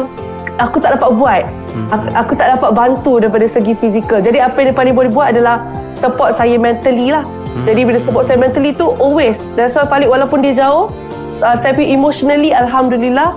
aku 0.61 0.77
tak 0.77 0.97
dapat 0.97 1.09
buat. 1.17 1.43
Aku, 1.93 2.05
aku 2.17 2.33
tak 2.33 2.57
dapat 2.57 2.71
bantu 2.73 3.21
daripada 3.21 3.45
segi 3.45 3.73
fizikal. 3.77 4.21
Jadi 4.21 4.41
apa 4.41 4.57
yang 4.61 4.73
dia 4.73 4.77
paling 4.77 4.93
boleh 4.97 5.11
buat 5.13 5.33
adalah 5.33 5.61
support 5.97 6.33
saya 6.37 6.57
mentally 6.57 7.13
lah. 7.13 7.25
Jadi 7.65 7.81
bila 7.89 7.97
support 7.97 8.29
saya 8.29 8.37
mentally 8.37 8.73
tu 8.73 8.93
always. 9.01 9.37
That's 9.57 9.73
why 9.73 9.89
paling 9.89 10.09
walaupun 10.09 10.45
dia 10.45 10.53
jauh 10.53 10.93
uh, 11.41 11.57
tapi 11.57 11.89
emotionally 11.89 12.53
alhamdulillah 12.53 13.33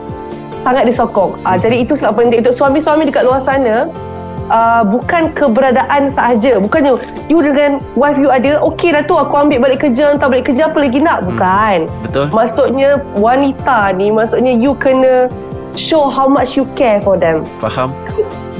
sangat 0.64 0.84
disokong. 0.88 1.36
Uh, 1.44 1.56
jadi 1.56 1.84
itu 1.84 1.96
sebab 1.96 2.20
penting 2.20 2.44
untuk 2.44 2.52
suami-suami 2.52 3.08
dekat 3.08 3.24
luar 3.24 3.40
sana 3.40 3.88
uh, 4.50 4.82
bukan 4.84 5.30
keberadaan 5.32 6.12
sahaja. 6.12 6.58
Bukannya 6.60 6.98
you 7.30 7.40
dengan 7.40 7.80
wife 7.96 8.18
you 8.18 8.28
ada, 8.28 8.58
okey 8.60 8.92
dah 8.92 9.06
tu 9.06 9.16
aku 9.16 9.32
ambil 9.38 9.70
balik 9.70 9.86
kerja, 9.86 10.12
hantar 10.12 10.28
balik 10.28 10.50
kerja 10.52 10.68
apa 10.68 10.78
lagi 10.82 10.98
nak? 11.00 11.24
Bukan. 11.24 11.88
Betul? 12.04 12.26
Maksudnya 12.34 13.00
wanita 13.16 13.94
ni, 13.96 14.10
maksudnya 14.10 14.52
you 14.52 14.74
kena 14.76 15.30
show 15.78 16.10
how 16.10 16.26
much 16.26 16.58
you 16.58 16.66
care 16.74 16.98
for 17.00 17.14
them. 17.14 17.46
Faham? 17.62 17.94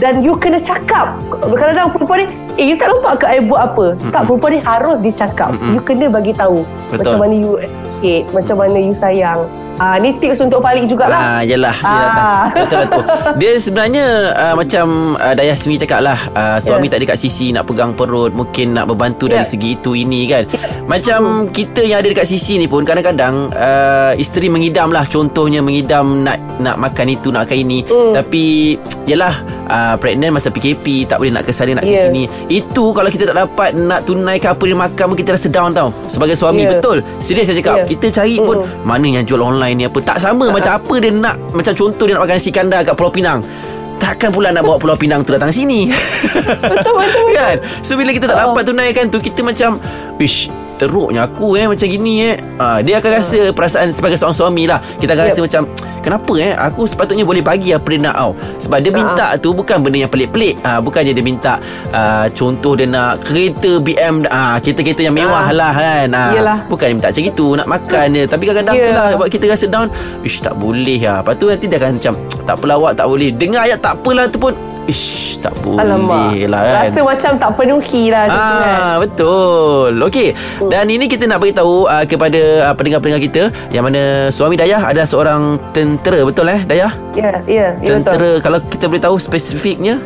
Dan 0.01 0.25
you 0.25 0.33
kena 0.33 0.57
cakap. 0.57 1.13
Kadang-kadang 1.29 1.93
perempuan 1.93 2.25
ni, 2.25 2.27
eh 2.57 2.65
you 2.73 2.77
tak 2.81 2.89
nampak 2.89 3.21
ke 3.21 3.27
I 3.29 3.45
buat 3.45 3.75
apa? 3.75 3.87
Tak, 4.09 4.25
perempuan 4.25 4.51
ni 4.57 4.61
harus 4.65 4.99
dicakap. 5.05 5.53
Mm-mm. 5.53 5.77
You 5.77 5.81
kena 5.85 6.09
bagi 6.09 6.33
tahu 6.33 6.65
Betul. 6.89 7.05
macam 7.05 7.19
mana 7.21 7.35
you 7.37 7.53
appreciate, 7.61 8.25
macam 8.33 8.57
mana 8.57 8.79
you 8.81 8.97
sayang. 8.97 9.45
Ah, 9.81 9.97
ni 9.97 10.13
tips 10.15 10.39
untuk 10.39 10.61
Falik 10.61 10.85
jugalah. 10.85 11.41
Ah, 11.41 11.43
yelah, 11.43 11.73
Ah. 11.81 12.53
Betul 12.55 12.77
lah 12.77 12.87
tu 12.87 13.01
Dia 13.35 13.57
sebenarnya 13.57 14.05
uh, 14.31 14.55
Macam 14.55 14.87
uh, 15.17 15.33
Dayah 15.33 15.57
sendiri 15.57 15.81
cakap 15.81 16.01
lah 16.03 16.19
uh, 16.31 16.59
Suami 16.59 16.85
Ya. 16.85 16.93
tak 16.93 16.99
ada 17.01 17.07
kat 17.09 17.19
sisi 17.19 17.49
Nak 17.49 17.65
pegang 17.65 17.93
perut 17.93 18.29
Mungkin 18.31 18.73
nak 18.73 18.87
membantu 18.87 19.25
Dari 19.27 19.41
Ya. 19.41 19.47
segi 19.47 19.75
itu 19.75 19.95
ini 19.95 20.27
kan 20.27 20.45
Macam 20.85 21.21
kita 21.49 21.81
yang 21.81 22.01
ada 22.01 22.09
dekat 22.09 22.27
sisi 22.27 22.57
ni 22.57 22.67
pun 22.67 22.83
Kadang-kadang 22.83 23.49
uh, 23.51 24.13
Isteri 24.15 24.49
mengidam 24.49 24.91
lah 24.91 25.05
Contohnya 25.05 25.61
mengidam 25.61 26.21
Nak 26.21 26.37
nak 26.61 26.77
makan 26.79 27.07
itu 27.09 27.29
Nak 27.31 27.47
makan 27.47 27.59
ini 27.59 27.79
Hmm. 27.83 28.13
Tapi 28.13 28.77
Yelah 29.05 29.35
uh, 29.67 29.95
Pregnant 29.97 30.35
masa 30.35 30.49
PKP 30.49 30.85
Tak 31.07 31.19
boleh 31.19 31.33
nak 31.33 31.43
ke 31.43 31.51
sana 31.51 31.73
Nak 31.75 31.85
ke 31.85 31.91
Ya. 31.91 32.05
sini 32.05 32.29
Itu 32.47 32.93
kalau 32.93 33.09
kita 33.09 33.25
tak 33.25 33.39
dapat 33.39 33.73
Nak 33.73 34.05
tunaikan 34.05 34.53
apa 34.53 34.63
dia 34.63 34.77
makan 34.77 35.05
pun 35.07 35.17
Kita 35.17 35.31
rasa 35.33 35.49
down 35.49 35.71
tau 35.71 35.89
Sebagai 36.07 36.35
suami 36.35 36.63
Ya. 36.63 36.77
Betul 36.77 37.01
Serius 37.19 37.49
saya 37.49 37.57
cakap 37.57 37.77
Ya. 37.79 37.85
Kita 37.89 38.07
cari 38.13 38.37
pun 38.37 38.61
Mm-mm. 38.61 38.85
Mana 38.85 39.07
yang 39.11 39.25
jual 39.25 39.41
online 39.41 39.70
ni 39.73 39.85
apa 39.85 39.99
Tak 40.00 40.17
sama 40.19 40.49
macam 40.49 40.73
apa 40.75 40.95
dia 40.97 41.11
nak 41.11 41.37
Macam 41.50 41.73
contoh 41.73 42.05
dia 42.05 42.15
nak 42.15 42.23
makan 42.25 42.37
nasi 42.37 42.50
kandar 42.50 42.81
Kat 42.83 42.95
Pulau 42.95 43.11
Pinang 43.11 43.41
Takkan 43.97 44.31
pula 44.31 44.49
nak 44.49 44.62
bawa 44.62 44.77
Pulau 44.77 44.97
Pinang 44.97 45.21
tu 45.21 45.31
datang 45.31 45.50
sini 45.50 45.91
Betul, 45.91 46.71
betul, 46.73 46.95
betul. 47.00 47.27
Kan 47.33 47.57
So 47.81 47.95
bila 47.95 48.11
kita 48.11 48.27
tak 48.27 48.37
Oh. 48.39 48.53
dapat 48.53 48.62
tunaikan 48.65 49.07
tu 49.07 49.19
Kita 49.19 49.41
macam 49.41 49.77
Wish 50.17 50.49
Teruknya 50.81 51.29
aku 51.29 51.55
eh 51.55 51.69
Macam 51.69 51.85
gini 51.85 52.25
eh. 52.25 52.37
Ha, 52.57 52.81
Dia 52.81 52.97
akan 52.97 53.11
rasa 53.13 53.53
Perasaan 53.53 53.93
sebagai 53.93 54.17
seorang 54.17 54.33
suami 54.35 54.65
lah. 54.65 54.81
Kita 54.97 55.13
akan 55.13 55.21
Yep. 55.21 55.31
rasa 55.31 55.41
macam 55.43 55.63
Kenapa 56.01 56.33
eh? 56.35 56.57
Aku 56.57 56.83
sepatutnya 56.83 57.23
boleh 57.23 57.45
bagi 57.45 57.71
apa 57.71 57.85
dia 57.85 58.01
nak 58.01 58.17
tau. 58.17 58.33
Sebab 58.59 58.79
dia 58.81 58.89
minta 58.91 59.37
tu 59.37 59.53
Bukan 59.53 59.77
benda 59.79 59.99
yang 59.99 60.09
pelik-pelik. 60.09 60.57
Ha, 60.59 60.81
Bukannya 60.81 61.13
dia 61.13 61.21
minta 61.21 61.61
uh, 61.91 62.25
Contoh 62.33 62.73
dia 62.73 62.89
nak 62.89 63.21
Kereta 63.21 63.77
BM 63.77 64.25
ah 64.27 64.57
Kereta-kereta 64.57 65.03
yang 65.03 65.13
mewah 65.15 65.45
Ah. 65.45 65.53
lah 65.53 65.73
kan. 65.73 66.09
Ha. 66.11 66.25
Bukan 66.65 66.87
dia 66.87 66.95
minta 66.95 67.09
macam 67.11 67.25
itu 67.27 67.47
Nak 67.53 67.69
makan 67.69 68.07
je 68.11 68.23
Tapi 68.25 68.43
kadang-kadang 68.43 68.75
Ya. 68.75 68.83
tu 68.83 68.93
lah 68.95 69.07
Buat 69.15 69.29
kita 69.29 69.45
rasa 69.47 69.67
down. 69.67 69.93
Ish 70.23 70.41
tak 70.41 70.57
boleh 70.57 70.97
lah. 70.99 71.21
Lepas 71.21 71.35
tu 71.37 71.47
nanti 71.47 71.67
dia 71.67 71.77
akan 71.77 71.91
macam 71.95 72.15
Tak 72.41 72.55
apalah 72.57 72.77
awak 72.77 72.93
tak 72.95 73.07
boleh. 73.07 73.29
Dengar 73.31 73.69
ayat 73.69 73.79
tak 73.79 73.93
apalah 73.95 74.25
tu 74.27 74.41
pun 74.41 74.57
Ish 74.83 75.05
tak 75.39 75.57
boleh 75.61 75.81
Alamak. 75.81 76.33
lah 76.47 76.61
kan 76.61 76.85
Rasa 76.87 77.01
macam 77.03 77.33
tak 77.39 77.51
penuhi 77.55 78.03
lah. 78.09 78.25
gitu 78.27 78.37
kan. 78.37 78.75
Ah 78.75 78.95
betul. 78.99 79.91
Okey. 80.03 80.29
Dan 80.67 80.85
ini 80.87 81.05
kita 81.05 81.25
nak 81.25 81.39
beritahu 81.39 81.85
uh, 81.85 82.03
kepada 82.03 82.41
uh, 82.63 82.75
pendengar-pendengar 82.75 83.23
kita 83.23 83.43
yang 83.69 83.83
mana 83.83 84.03
suami 84.29 84.55
Dayah 84.55 84.83
adalah 84.83 85.05
seorang 85.05 85.43
tentera 85.71 86.21
betul 86.23 86.47
eh 86.47 86.61
Dayah? 86.63 86.93
Ya, 87.13 87.39
ya, 87.45 87.73
ya 87.77 87.89
betul. 87.93 87.93
Tentera 88.03 88.31
kalau 88.41 88.59
kita 88.63 88.85
boleh 88.87 89.03
tahu 89.03 89.17
spesifiknya. 89.17 89.97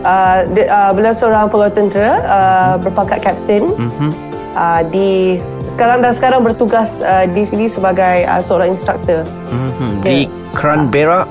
Uh, 0.00 0.46
dia, 0.52 0.64
uh, 0.66 0.90
beliau 0.90 1.10
seorang 1.10 1.46
pegawai 1.46 1.72
tentera 1.72 2.12
uh, 2.24 2.72
berpangkat 2.78 3.18
kapten 3.20 3.74
Mhm. 3.74 4.10
uh, 4.52 4.80
di 4.86 5.42
sekarang 5.68 5.98
dan 6.00 6.12
sekarang 6.12 6.40
bertugas 6.40 6.88
uh, 7.00 7.26
di 7.26 7.42
sini 7.42 7.66
sebagai 7.66 8.22
uh, 8.24 8.38
seorang 8.38 8.70
instruktor 8.70 9.26
Mhm. 9.48 9.90
Ya. 10.00 10.06
Di 10.06 10.18
Canberra, 10.52 11.26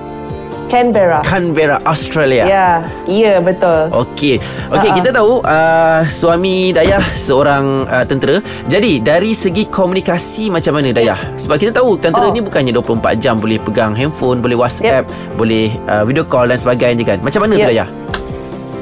Canberra. 0.75 1.19
Canberra, 1.23 1.77
Australia. 1.83 2.43
Ya, 2.43 2.67
ya 3.07 3.39
betul. 3.39 3.87
Okey. 3.95 4.43
Okey, 4.67 4.91
kita 4.93 5.09
tahu 5.09 5.39
uh, 5.39 6.03
suami 6.05 6.75
Dayah 6.75 6.99
seorang 7.15 7.87
uh, 7.87 8.03
tentera. 8.03 8.43
Jadi 8.67 8.99
dari 8.99 9.31
segi 9.31 9.65
komunikasi 9.65 10.51
macam 10.51 10.75
mana 10.75 10.91
Dayah? 10.91 11.15
Sebab 11.37 11.55
kita 11.55 11.71
tahu 11.73 11.95
tentera 11.95 12.27
Oh. 12.27 12.33
ni 12.33 12.41
bukannya 12.41 12.73
24 12.73 12.91
jam 13.15 13.37
boleh 13.37 13.55
pegang 13.57 13.93
handphone, 13.93 14.43
boleh 14.43 14.57
WhatsApp, 14.57 15.07
boleh 15.33 15.71
uh, 15.85 16.03
video 16.03 16.27
call 16.27 16.45
dan 16.45 16.57
sebagainya 16.57 17.05
kan. 17.05 17.23
Macam 17.23 17.39
mana 17.39 17.55
tu 17.55 17.63
Yep. 17.63 17.71
Dayah? 17.71 17.87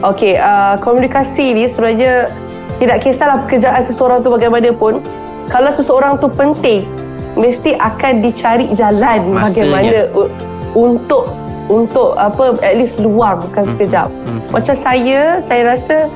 Okey, 0.04 0.34
uh, 0.36 0.76
komunikasi 0.80 1.54
ni 1.54 1.64
sebenarnya 1.66 2.26
tidak 2.76 3.00
kisahlah 3.00 3.38
pekerjaan 3.46 3.86
seseorang 3.86 4.20
tu 4.20 4.34
bagaimanapun. 4.34 4.98
Kalau 5.46 5.70
seseorang 5.70 6.18
tu 6.18 6.26
penting, 6.28 6.90
mesti 7.36 7.76
akan 7.76 8.20
dicari 8.20 8.66
jalan 8.72 9.30
Masanya. 9.30 9.38
bagaimana 9.38 10.00
u- 10.12 10.32
untuk 10.74 11.30
untuk 11.72 12.15
apa 12.15 12.55
at 12.60 12.75
least 12.75 13.00
luangkan 13.00 13.63
sekejap. 13.75 14.08
mhm. 14.10 14.39
Macam 14.51 14.75
saya, 14.75 15.39
saya 15.39 15.75
rasa 15.75 16.08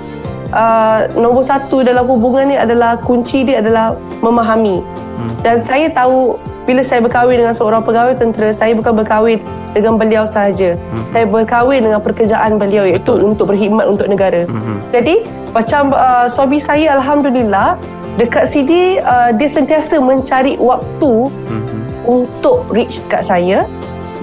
uh, 0.52 1.08
nombor 1.16 1.44
satu 1.44 1.82
dalam 1.82 2.06
hubungan 2.06 2.52
ni 2.52 2.56
adalah 2.56 3.00
kunci 3.00 3.44
dia 3.44 3.60
adalah 3.64 3.96
memahami. 4.20 4.84
Hmm. 5.18 5.32
Dan 5.42 5.66
saya 5.66 5.90
tahu 5.90 6.38
bila 6.68 6.84
saya 6.84 7.00
berkahwin 7.00 7.42
dengan 7.42 7.56
seorang 7.56 7.82
pegawai 7.82 8.20
tentera, 8.20 8.52
saya 8.52 8.76
bukan 8.76 9.02
berkahwin 9.02 9.40
dengan 9.72 9.96
beliau 9.96 10.28
sahaja. 10.28 10.76
Saya 11.10 11.24
berkahwin 11.26 11.88
dengan 11.88 12.04
pekerjaan 12.04 12.60
beliau 12.60 12.84
iaitu 12.84 13.16
Hmm. 13.16 13.24
Betul. 13.24 13.30
untuk 13.34 13.46
berkhidmat 13.50 13.86
untuk 13.88 14.08
negara. 14.12 14.44
Mhm. 14.46 14.76
Jadi 14.92 15.16
macam 15.56 15.96
uh, 15.96 16.28
suami 16.28 16.60
saya 16.60 17.00
alhamdulillah 17.00 17.80
dekat 18.20 18.52
sini 18.52 19.00
uh, 19.00 19.32
dia 19.34 19.50
sentiasa 19.50 19.98
mencari 19.98 20.60
waktu 20.60 21.12
Mhm. 21.32 21.80
untuk 22.06 22.68
reach 22.70 23.00
kat 23.08 23.24
saya 23.24 23.64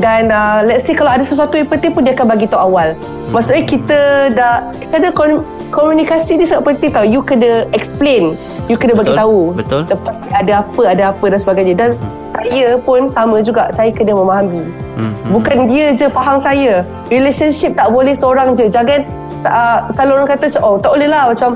dan 0.02 0.30
uh, 0.34 0.58
let's 0.66 0.82
say 0.86 0.94
kalau 0.94 1.14
ada 1.14 1.22
sesuatu 1.22 1.54
yang 1.54 1.70
penting 1.70 1.94
pun 1.94 2.02
dia 2.02 2.14
akan 2.18 2.26
bagi 2.26 2.50
tahu 2.50 2.58
awal. 2.72 2.98
Maksudnya 3.30 3.62
kita 3.66 3.98
dah 4.34 4.54
kita 4.82 4.94
ada 4.98 5.10
kon- 5.14 5.46
komunikasi 5.70 6.38
ni 6.38 6.46
sangat 6.46 6.74
penting 6.74 6.90
tau. 6.90 7.06
You 7.06 7.22
kena 7.22 7.66
explain, 7.70 8.34
you 8.66 8.74
kena 8.74 8.98
bagi 8.98 9.14
tahu. 9.14 9.54
betul. 9.54 9.86
Lepas 9.86 10.18
ada 10.34 10.66
apa, 10.66 10.82
ada 10.86 11.02
apa 11.14 11.24
dan 11.30 11.38
sebagainya. 11.38 11.74
Dan 11.78 11.90
saya 12.34 12.78
pun 12.82 13.06
sama 13.06 13.38
juga, 13.42 13.70
saya 13.70 13.94
kena 13.94 14.18
memahami. 14.18 14.62
Mhm. 14.98 15.30
Bukan 15.30 15.56
dia 15.70 15.94
je 15.94 16.06
faham 16.10 16.42
saya. 16.42 16.82
Relationship 17.10 17.78
tak 17.78 17.90
boleh 17.94 18.14
seorang 18.14 18.58
je. 18.58 18.66
Jangan 18.66 19.06
uh, 19.46 19.78
selalu 19.94 20.22
orang 20.22 20.28
kata 20.34 20.46
oh 20.58 20.78
tak 20.78 20.90
boleh 20.90 21.08
lah 21.10 21.30
macam 21.30 21.54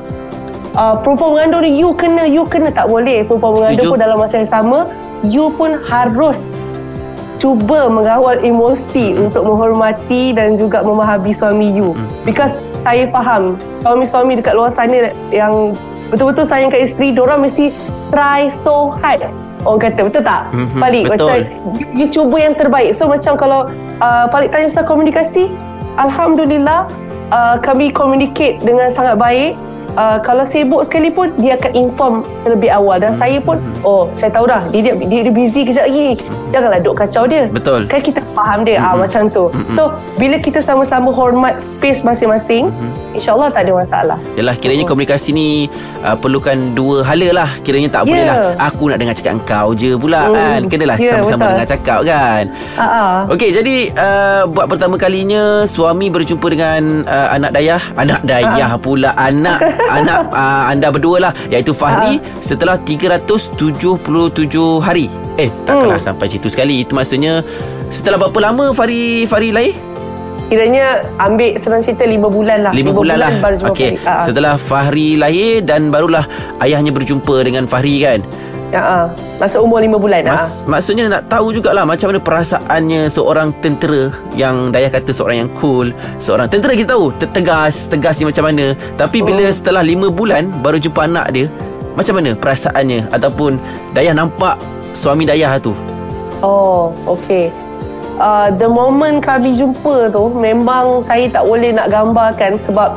uh, 0.78 0.94
perempuan 1.02 1.30
mengandung 1.34 1.62
ni 1.66 1.74
you 1.74 1.90
kena, 1.94 2.22
you 2.22 2.46
kena. 2.46 2.70
Tak 2.70 2.86
boleh. 2.86 3.26
Perempuan 3.26 3.50
mengandung 3.58 3.94
pun 3.94 3.98
dalam 3.98 4.16
masa 4.18 4.42
yang 4.42 4.50
sama, 4.50 4.86
you 5.26 5.50
pun 5.58 5.78
harus 5.86 6.38
cuba 7.38 7.86
mengawal 7.86 8.36
emosi 8.42 9.14
untuk 9.14 9.46
menghormati 9.46 10.34
dan 10.34 10.58
juga 10.58 10.82
memahami 10.82 11.32
suami 11.32 11.70
you. 11.70 11.94
Because 12.26 12.58
saya 12.82 13.06
faham 13.10 13.54
suami-suami 13.82 14.38
dekat 14.38 14.54
luar 14.58 14.74
sana 14.74 15.14
yang 15.30 15.72
betul-betul 16.10 16.44
sayang 16.44 16.68
kat 16.68 16.90
isteri, 16.90 17.14
diorang 17.14 17.42
mesti 17.42 17.70
try 18.10 18.50
so 18.62 18.92
hard. 18.98 19.22
Orang 19.66 19.82
kata 19.82 20.06
betul 20.06 20.22
tak? 20.22 20.50
Mhm, 20.54 20.78
Balik 20.78 21.04
betul. 21.10 21.28
macam 21.30 21.38
you, 21.78 21.86
you 21.94 22.06
cuba 22.10 22.36
yang 22.38 22.54
terbaik. 22.54 22.94
So 22.94 23.10
macam 23.10 23.34
kalau 23.34 23.66
uh, 23.98 24.24
Palik 24.30 24.54
tanya 24.54 24.70
pasal 24.70 24.86
komunikasi, 24.86 25.50
Alhamdulillah 25.98 26.86
uh, 27.34 27.56
kami 27.58 27.90
communicate 27.90 28.62
dengan 28.62 28.90
sangat 28.90 29.18
baik. 29.18 29.58
Uh, 29.98 30.14
kalau 30.22 30.46
sibuk 30.46 30.86
sekalipun 30.86 31.34
dia 31.36 31.58
akan 31.58 31.72
inform 31.74 32.14
terlebih 32.40 32.70
awal 32.70 32.96
dan 32.96 33.10
saya 33.12 33.42
pun 33.42 33.58
oh 33.82 34.06
saya 34.14 34.30
tahu 34.30 34.46
dah 34.46 34.62
dia 34.70 34.94
dia, 34.94 35.26
dia, 35.26 35.26
busy 35.28 35.66
kejap 35.66 35.90
lagi 35.90 36.14
janganlah 36.48 36.78
duk 36.78 36.94
kacau 36.94 37.26
dia 37.26 37.50
Betul. 37.50 37.82
kan 37.84 37.98
kita 37.98 38.22
faham 38.30 38.62
dia 38.62 38.78
ah 38.78 38.94
macam 38.94 39.26
tu 39.26 39.50
so 39.74 39.90
bila 40.14 40.38
kita 40.38 40.62
sama-sama 40.62 41.10
hormat 41.10 41.58
space 41.74 41.98
masing-masing 42.00 42.70
insyaallah 43.10 43.50
tak 43.50 43.66
ada 43.66 43.72
masalah 43.74 44.18
Yalah 44.32 44.54
kiranya 44.54 44.86
komunikasi 44.86 45.34
ni 45.34 45.66
uh, 46.00 46.14
perlukan 46.14 46.54
dua 46.72 47.02
hala 47.02 47.34
lah. 47.34 47.50
Kiranya 47.60 47.90
tak 47.90 48.06
Ya. 48.06 48.08
boleh 48.08 48.24
lah 48.24 48.38
aku 48.56 48.82
nak 48.86 48.98
dengar 48.98 49.14
cakap 49.14 49.34
kau 49.42 49.74
je 49.74 49.98
pula 49.98 50.20
Hmm. 50.20 50.36
kan. 50.36 50.60
Kenalah 50.68 50.96
Ya, 50.96 51.10
sama-sama 51.12 51.40
betul. 51.40 51.50
dengar 51.50 51.68
cakap 51.68 51.98
kan. 52.04 52.44
ah 52.76 53.16
Okey 53.26 53.50
jadi 53.50 53.76
uh, 53.92 54.42
buat 54.46 54.66
pertama 54.68 54.94
kalinya 54.94 55.42
suami 55.64 56.06
berjumpa 56.06 56.46
dengan 56.46 56.82
uh, 57.02 57.28
anak 57.32 57.50
dayah, 57.52 57.82
anak 57.96 58.22
dayah 58.22 58.70
Ah. 58.70 58.78
pula 58.78 59.10
anak 59.18 59.58
anak 59.88 60.28
uh, 60.30 60.68
anda 60.68 60.92
berdua 60.92 61.16
lah 61.18 61.32
iaitu 61.48 61.72
Fahri 61.72 62.20
setelah 62.38 62.76
377 62.80 63.56
hari. 64.78 65.08
Eh 65.36 65.48
takkanlah 65.64 65.98
Hmm. 65.98 66.08
sampai 66.12 66.26
situ 66.28 66.46
sekali. 66.46 66.84
Itu 66.84 66.92
maksudnya 66.92 67.40
setelah 67.88 68.20
berapa 68.20 68.52
lama 68.52 68.70
Fahri 68.72 69.24
Fahri 69.24 69.50
lahir? 69.50 69.74
kiranya 70.48 71.04
ambil 71.20 71.60
senang 71.60 71.84
cerita 71.84 72.08
lima 72.08 72.24
bulan 72.32 72.64
lah 72.64 72.72
Lima 72.72 72.88
bulan, 72.88 73.20
lah 73.20 73.36
baru 73.36 73.60
jumpa 73.60 73.68
Okey 73.76 74.00
Fahri. 74.00 74.08
Ah, 74.08 74.16
ah. 74.16 74.24
Setelah 74.24 74.54
Fahri 74.56 75.20
lahir 75.20 75.60
Dan 75.60 75.92
barulah 75.92 76.24
Ayahnya 76.64 76.88
berjumpa 76.88 77.44
dengan 77.44 77.68
Fahri 77.68 78.00
kan 78.00 78.24
ah, 78.70 78.78
ah. 78.78 79.04
masa 79.36 79.58
umur 79.58 79.80
lima 79.80 79.96
bulan 79.96 80.26
ah. 80.28 80.36
Mas, 80.36 80.64
Maksudnya 80.64 81.08
nak 81.08 81.26
tahu 81.26 81.50
jugalah 81.50 81.84
Macam 81.84 82.12
mana 82.12 82.20
perasaannya 82.20 83.08
Seorang 83.08 83.54
tentera 83.58 84.12
Yang 84.34 84.56
Dayah 84.70 84.90
kata 84.90 85.10
Seorang 85.10 85.36
yang 85.42 85.50
cool 85.56 85.90
Seorang 86.18 86.46
tentera 86.46 86.72
kita 86.72 86.92
tahu 86.92 87.08
te- 87.16 87.28
Tegas 87.28 87.88
Tegas 87.88 88.18
ni 88.18 88.28
macam 88.28 88.44
mana 88.44 88.76
Tapi 88.94 89.20
bila 89.20 89.40
Oh. 89.40 89.54
setelah 89.54 89.80
lima 89.80 90.08
bulan 90.08 90.50
Baru 90.60 90.76
jumpa 90.76 91.06
anak 91.06 91.32
dia 91.32 91.46
Macam 91.94 92.20
mana 92.20 92.34
perasaannya 92.34 93.08
Ataupun 93.08 93.56
Dayah 93.92 94.12
nampak 94.12 94.60
Suami 94.92 95.24
Dayah 95.24 95.56
tu 95.56 95.72
Oh, 96.38 96.94
okay. 97.02 97.50
Uh, 98.14 98.50
the 98.54 98.66
moment 98.66 99.18
kami 99.18 99.54
jumpa 99.54 100.10
tu, 100.10 100.30
memang 100.30 101.02
saya 101.02 101.26
tak 101.26 101.42
boleh 101.42 101.70
nak 101.70 101.90
gambarkan 101.90 102.58
sebab 102.58 102.94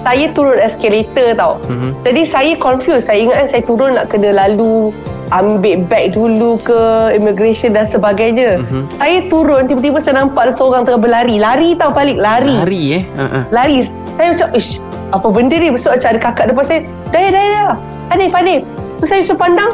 saya 0.00 0.26
turun 0.32 0.56
escalator 0.56 1.28
tau. 1.36 1.54
Mhm. 1.68 1.90
Jadi 2.04 2.22
saya 2.24 2.52
confused. 2.56 3.06
Saya 3.08 3.18
ingat 3.20 3.36
kan 3.44 3.48
saya 3.52 3.62
turun 3.68 3.90
nak 3.96 4.06
kena 4.08 4.32
lalu 4.32 4.94
ambil 5.30 5.86
beg 5.86 6.16
dulu 6.16 6.58
ke 6.58 6.80
immigration 7.14 7.76
dan 7.76 7.86
sebagainya. 7.86 8.58
Mhm. 8.64 8.82
Saya 8.98 9.18
turun, 9.30 9.70
tiba-tiba 9.70 10.02
saya 10.02 10.24
nampak 10.26 10.50
ada 10.50 10.52
seorang 10.56 10.82
tengah 10.82 11.00
berlari. 11.00 11.36
Lari 11.38 11.78
tau 11.78 11.94
balik, 11.94 12.18
lari. 12.18 12.56
Hari 12.58 12.82
eh 12.98 13.02
uh-uh. 13.14 13.42
Lari. 13.54 13.86
Saya 14.18 14.34
macam, 14.34 14.48
ish, 14.58 14.82
apa 15.14 15.28
benda 15.30 15.56
ni? 15.56 15.68
Besok 15.70 15.94
macam 15.96 16.08
ada 16.10 16.20
kakak 16.20 16.44
depan 16.50 16.64
saya. 16.66 16.80
Daya, 17.14 17.28
daya, 17.30 17.48
daya. 17.48 17.66
Hanif, 18.10 18.30
Hanif. 18.34 18.60
Terus 18.98 19.06
saya 19.06 19.20
macam 19.22 19.38
pandang. 19.38 19.72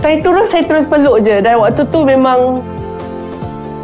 saya 0.00 0.16
turun 0.24 0.44
saya 0.48 0.64
terus 0.64 0.88
peluk 0.88 1.20
je 1.20 1.44
dan 1.44 1.60
waktu 1.60 1.84
tu 1.92 2.00
memang 2.08 2.64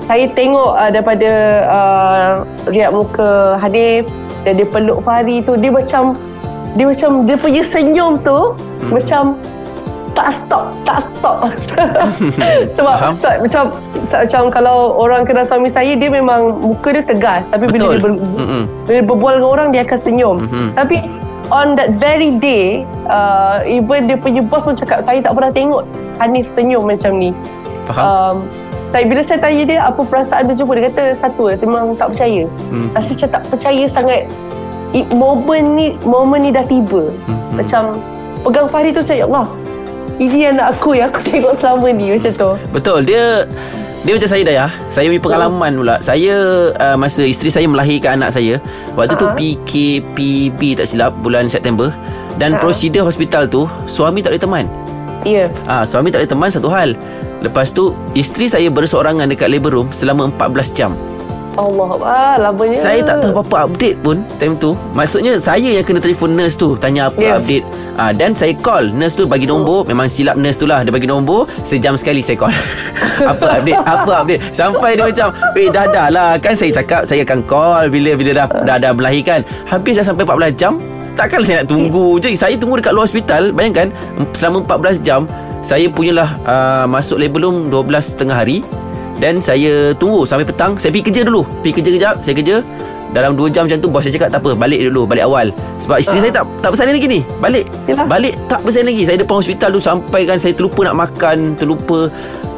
saya 0.09 0.25
tengok 0.33 0.73
uh, 0.73 0.89
daripada 0.89 1.31
uh, 1.69 2.31
riak 2.73 2.89
muka 2.89 3.61
Hanif 3.61 4.09
dan 4.47 4.55
dia 4.55 4.67
peluk 4.71 5.03
Fahri 5.03 5.43
tu 5.43 5.59
dia 5.59 5.75
macam 5.75 6.15
dia 6.79 6.87
macam 6.87 7.27
dia 7.27 7.35
punya 7.35 7.63
senyum 7.67 8.23
tu 8.23 8.55
hmm. 8.55 8.95
macam 8.95 9.35
tak 10.17 10.33
stop 10.33 10.73
tak 10.89 11.05
stop 11.13 11.45
sebab 12.79 12.95
tak, 13.21 13.37
macam 13.45 13.63
macam 14.01 14.43
kalau 14.49 14.97
orang 14.97 15.29
kenal 15.29 15.45
suami 15.45 15.69
saya 15.69 15.93
dia 15.93 16.09
memang 16.09 16.57
muka 16.57 16.89
dia 16.97 17.05
tegas 17.05 17.45
tapi 17.53 17.69
Betul. 17.69 17.77
bila 17.77 17.87
dia 17.93 18.01
ber, 18.01 18.13
mm-hmm. 18.17 18.63
bila 18.89 19.01
berbual 19.05 19.35
dengan 19.37 19.51
orang 19.53 19.69
dia 19.77 19.85
akan 19.85 19.99
senyum 20.01 20.37
mm-hmm. 20.49 20.69
tapi 20.73 20.97
on 21.53 21.77
that 21.77 21.93
very 22.01 22.33
day 22.41 22.89
uh, 23.13 23.61
even 23.69 24.09
dia 24.09 24.17
punya 24.17 24.41
boss 24.41 24.65
pun 24.65 24.73
cakap 24.73 25.05
saya 25.05 25.21
tak 25.21 25.37
pernah 25.37 25.53
tengok 25.53 25.85
Hanif 26.17 26.49
senyum 26.57 26.89
macam 26.89 27.21
ni 27.21 27.37
Faham 27.85 28.01
um, 28.01 28.37
tapi 28.95 29.05
bila 29.11 29.21
saya 29.23 29.39
tanya 29.43 29.63
dia 29.67 29.79
apa 29.83 30.01
perasaan 30.03 30.47
dia? 30.49 30.55
Jumpa 30.57 30.73
dia 30.79 30.85
kata 30.91 31.03
satu 31.19 31.51
dia 31.53 31.67
memang 31.67 31.95
tak 31.99 32.15
percaya. 32.15 32.43
Hmm. 32.71 32.89
rasa 32.95 33.11
macam 33.15 33.29
tak 33.35 33.43
percaya 33.51 33.85
sangat. 33.91 34.23
I, 34.95 35.03
momen 35.13 35.63
ni 35.75 35.87
momen 36.07 36.47
ni 36.47 36.51
dah 36.55 36.65
tiba. 36.65 37.11
Hmm. 37.27 37.59
macam 37.59 37.83
pegang 38.47 38.69
Fahri 38.71 38.95
tu 38.95 39.03
saya 39.03 39.27
Allah 39.27 39.45
ini 40.17 40.49
anak 40.49 40.73
aku 40.77 40.97
yang 40.97 41.13
aku 41.13 41.21
tengok 41.29 41.55
selama 41.61 41.89
ni 41.93 42.17
macam 42.17 42.33
tu. 42.33 42.51
Betul 42.73 43.05
Dia 43.05 43.45
dia 44.07 44.15
macam 44.15 44.31
saya 44.31 44.43
Dayah. 44.47 44.71
Saya 44.89 45.11
punya 45.11 45.23
pengalaman 45.23 45.73
pula. 45.83 45.97
Saya 45.99 46.35
uh, 46.79 46.97
Masa 46.97 47.27
isteri 47.27 47.51
saya 47.51 47.67
melahirkan 47.67 48.23
anak 48.23 48.33
saya 48.33 48.57
Waktu 48.95 49.19
tu 49.19 49.27
Ha-ha. 49.27 49.37
PKPB 49.37 50.79
tak 50.79 50.87
silap 50.89 51.11
Bulan 51.21 51.51
September. 51.51 51.91
Dan 52.39 52.55
Ha-ha. 52.55 52.63
prosedur 52.63 53.05
hospital 53.05 53.45
tu 53.51 53.67
Suami 53.91 54.23
tak 54.23 54.33
boleh 54.33 54.43
teman. 54.47 54.65
Ya. 55.27 55.51
Ah, 55.67 55.83
Suami 55.83 56.15
tak 56.15 56.23
boleh 56.23 56.31
teman 56.31 56.49
satu 56.49 56.71
hal 56.71 56.95
Lepas 57.47 57.71
tu 57.71 57.95
Isteri 58.19 58.51
saya 58.51 58.69
berseorangan 58.69 59.31
dekat 59.31 59.47
labor 59.47 59.71
room 59.71 59.89
Selama 59.95 60.27
14 60.35 60.75
jam. 60.75 60.93
Allah 61.57 61.91
ah, 62.05 62.35
lamanya. 62.37 62.77
Saya 62.77 63.01
tak 63.01 63.25
tahu 63.25 63.41
apa-apa 63.41 63.73
update 63.73 63.97
pun 64.05 64.21
Time 64.37 64.61
tu. 64.61 64.77
Maksudnya 64.93 65.41
saya 65.41 65.65
yang 65.65 65.85
kena 65.89 66.05
telefon 66.05 66.37
nurse 66.37 66.61
tu 66.61 66.77
Tanya 66.77 67.09
apa 67.09 67.17
Yeah. 67.17 67.41
update. 67.41 67.65
Ah, 67.97 68.13
Dan 68.13 68.37
saya 68.37 68.53
call. 68.61 68.93
Nurse 68.93 69.17
tu 69.17 69.25
bagi 69.25 69.49
nombor. 69.49 69.89
Memang 69.89 70.05
silap 70.05 70.37
nurse 70.37 70.61
tu 70.61 70.69
lah. 70.69 70.85
Dia 70.85 70.93
bagi 70.93 71.09
nombor. 71.09 71.49
Sejam 71.65 71.97
sekali 71.97 72.21
saya 72.21 72.37
call. 72.37 72.53
Apa 73.33 73.57
update? 73.57 73.81
Apa 73.81 74.13
update? 74.21 74.41
Sampai 74.53 75.01
dia 75.01 75.09
macam 75.09 75.29
Eh 75.57 75.73
dah 75.73 75.89
dah 75.89 76.09
lah. 76.13 76.31
Kan 76.37 76.53
saya 76.53 76.71
cakap 76.77 77.09
Saya 77.09 77.25
akan 77.25 77.41
call 77.49 77.89
Bila 77.89 78.13
bila 78.13 78.37
dah 78.37 78.47
dah, 78.69 78.77
dah 78.77 78.93
melahirkan 78.93 79.41
Habis 79.65 79.97
dah 79.97 80.05
sampai 80.05 80.29
14 80.29 80.53
jam 80.61 80.77
Takkan 81.17 81.41
saya 81.41 81.65
nak 81.65 81.73
tunggu 81.73 82.21
je. 82.21 82.37
Saya 82.37 82.61
tunggu 82.61 82.77
dekat 82.77 82.93
luar 82.93 83.09
hospital. 83.09 83.49
Bayangkan 83.57 83.89
Selama 84.37 84.61
14 84.69 85.01
jam 85.01 85.25
Saya 85.61 85.87
punyalah 85.87 86.37
uh, 86.43 86.85
Masuk 86.87 87.17
labor 87.17 87.43
room 87.43 87.69
12 87.69 87.87
setengah 88.07 88.37
hari. 88.37 88.61
Dan 89.17 89.41
saya 89.41 89.95
tunggu 89.95 90.25
sampai 90.25 90.45
petang. 90.45 90.77
Saya 90.77 90.91
pergi 90.91 91.07
kerja 91.07 91.23
dulu. 91.23 91.43
Pergi 91.61 91.75
kerja 91.75 91.91
kejap 91.91 92.15
Saya 92.21 92.35
kerja. 92.35 92.57
Dalam 93.07 93.33
2 93.33 93.49
jam 93.49 93.65
macam 93.65 93.79
tu 93.79 93.87
Bos 93.87 94.03
saya 94.03 94.13
cakap 94.13 94.29
tak 94.29 94.43
apa 94.43 94.53
Balik 94.53 94.83
dulu 94.85 95.07
Balik 95.07 95.25
awal. 95.25 95.55
Sebab 95.79 95.97
isteri 95.97 96.19
Ah. 96.19 96.23
saya 96.23 96.33
tak 96.35 96.45
tak 96.59 96.71
bersalin 96.75 96.93
lagi 96.93 97.09
ni 97.09 97.21
Balik. 97.39 97.65
Yelah. 97.87 98.05
Balik 98.05 98.35
tak 98.45 98.61
bersalin 98.61 98.91
lagi. 98.91 99.03
Saya 99.05 99.17
depan 99.17 99.37
hospital 99.39 99.69
tu 99.71 99.81
Sampai 99.81 100.27
kan 100.27 100.37
saya 100.37 100.53
terlupa 100.53 100.83
nak 100.83 100.97
makan 100.99 101.55
Terlupa 101.55 102.11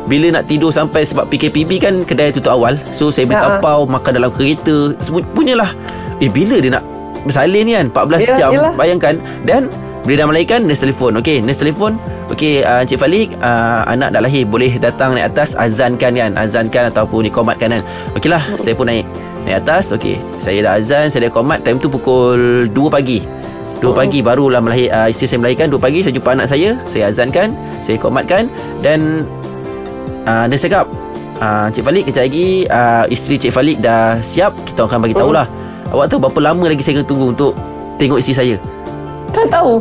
Bila 0.05 0.27
nak 0.33 0.49
tidur 0.49 0.73
sampai 0.73 1.05
Sebab 1.05 1.29
PKPB 1.29 1.71
kan 1.79 1.95
Kedai 2.03 2.33
tutup 2.33 2.51
awal. 2.51 2.81
So 2.91 3.09
saya 3.09 3.29
beli 3.29 3.37
Ah, 3.37 3.45
ah. 3.45 3.51
tapau 3.61 3.85
Makan 3.85 4.13
dalam 4.15 4.31
kereta. 4.31 4.97
Punyalah. 5.31 5.71
Eh 6.19 6.27
bila 6.27 6.59
dia 6.59 6.73
nak 6.73 6.83
Bersalin 7.23 7.63
ni 7.63 7.73
kan? 7.75 7.87
14 7.89 8.25
Yelah, 8.25 8.39
jam. 8.41 8.51
yelah. 8.51 8.73
Bayangkan. 8.73 9.15
Dan 9.45 9.63
bila 10.03 10.25
dah 10.25 10.27
melahirkan 10.27 10.61
Nurse 10.65 10.81
telefon 10.81 11.13
Okay 11.15 11.39
nurse 11.39 11.61
telefon 11.61 12.01
Okay 12.29 12.61
uh, 12.61 12.85
Encik 12.85 13.01
Falik 13.01 13.33
uh, 13.41 13.89
Anak 13.89 14.13
dah 14.13 14.21
lahir 14.21 14.45
Boleh 14.45 14.77
datang 14.77 15.17
naik 15.17 15.33
atas 15.33 15.57
Azankan 15.57 16.13
kan? 16.13 16.31
Azankan 16.37 16.93
ataupun 16.93 17.25
dikomatkan 17.25 17.81
kan? 17.81 17.83
Okey 18.13 18.29
lah 18.29 18.45
Saya 18.61 18.77
pun 18.77 18.85
naik 18.85 19.09
Naik 19.49 19.65
atas. 19.65 19.97
Okay 19.97 20.21
Saya 20.37 20.61
dah 20.61 20.73
azan 20.77 21.09
Saya 21.09 21.29
dah 21.29 21.33
komat 21.33 21.65
Time 21.65 21.81
tu 21.81 21.89
pukul 21.89 22.69
2 22.69 22.77
pagi. 22.93 23.25
2 23.81 23.95
pagi 23.97 24.21
barulah 24.21 24.61
melahir 24.61 24.93
uh, 24.93 25.09
Isteri 25.09 25.27
saya 25.27 25.39
melahirkan. 25.41 25.73
2 25.73 25.81
pagi 25.81 25.99
saya 26.05 26.13
jumpa 26.13 26.31
anak 26.37 26.47
saya 26.53 26.77
Saya 26.85 27.09
azankan 27.09 27.57
Saya 27.81 27.97
komatkan. 27.97 28.53
Dan 28.85 29.25
uh, 30.29 30.45
Dia 30.53 30.59
cakap 30.61 30.85
uh, 31.41 31.73
Cik 31.73 31.81
Falik 31.81 32.05
kejap 32.13 32.29
lagi 32.29 32.69
uh, 32.69 33.09
Isteri 33.09 33.37
Cik 33.41 33.53
Falik 33.57 33.81
dah 33.81 34.21
siap 34.21 34.53
Kita 34.69 34.85
akan 34.85 35.01
bagi 35.01 35.17
tahulah. 35.17 35.49
Awak 35.89 36.13
tahu 36.13 36.21
berapa 36.29 36.53
lama 36.53 36.69
lagi 36.69 36.85
saya 36.85 37.01
kena 37.01 37.09
tunggu 37.09 37.33
Untuk 37.33 37.57
tengok 37.97 38.21
isteri 38.21 38.37
saya? 38.37 38.57
Tak 39.33 39.49
tahu 39.49 39.81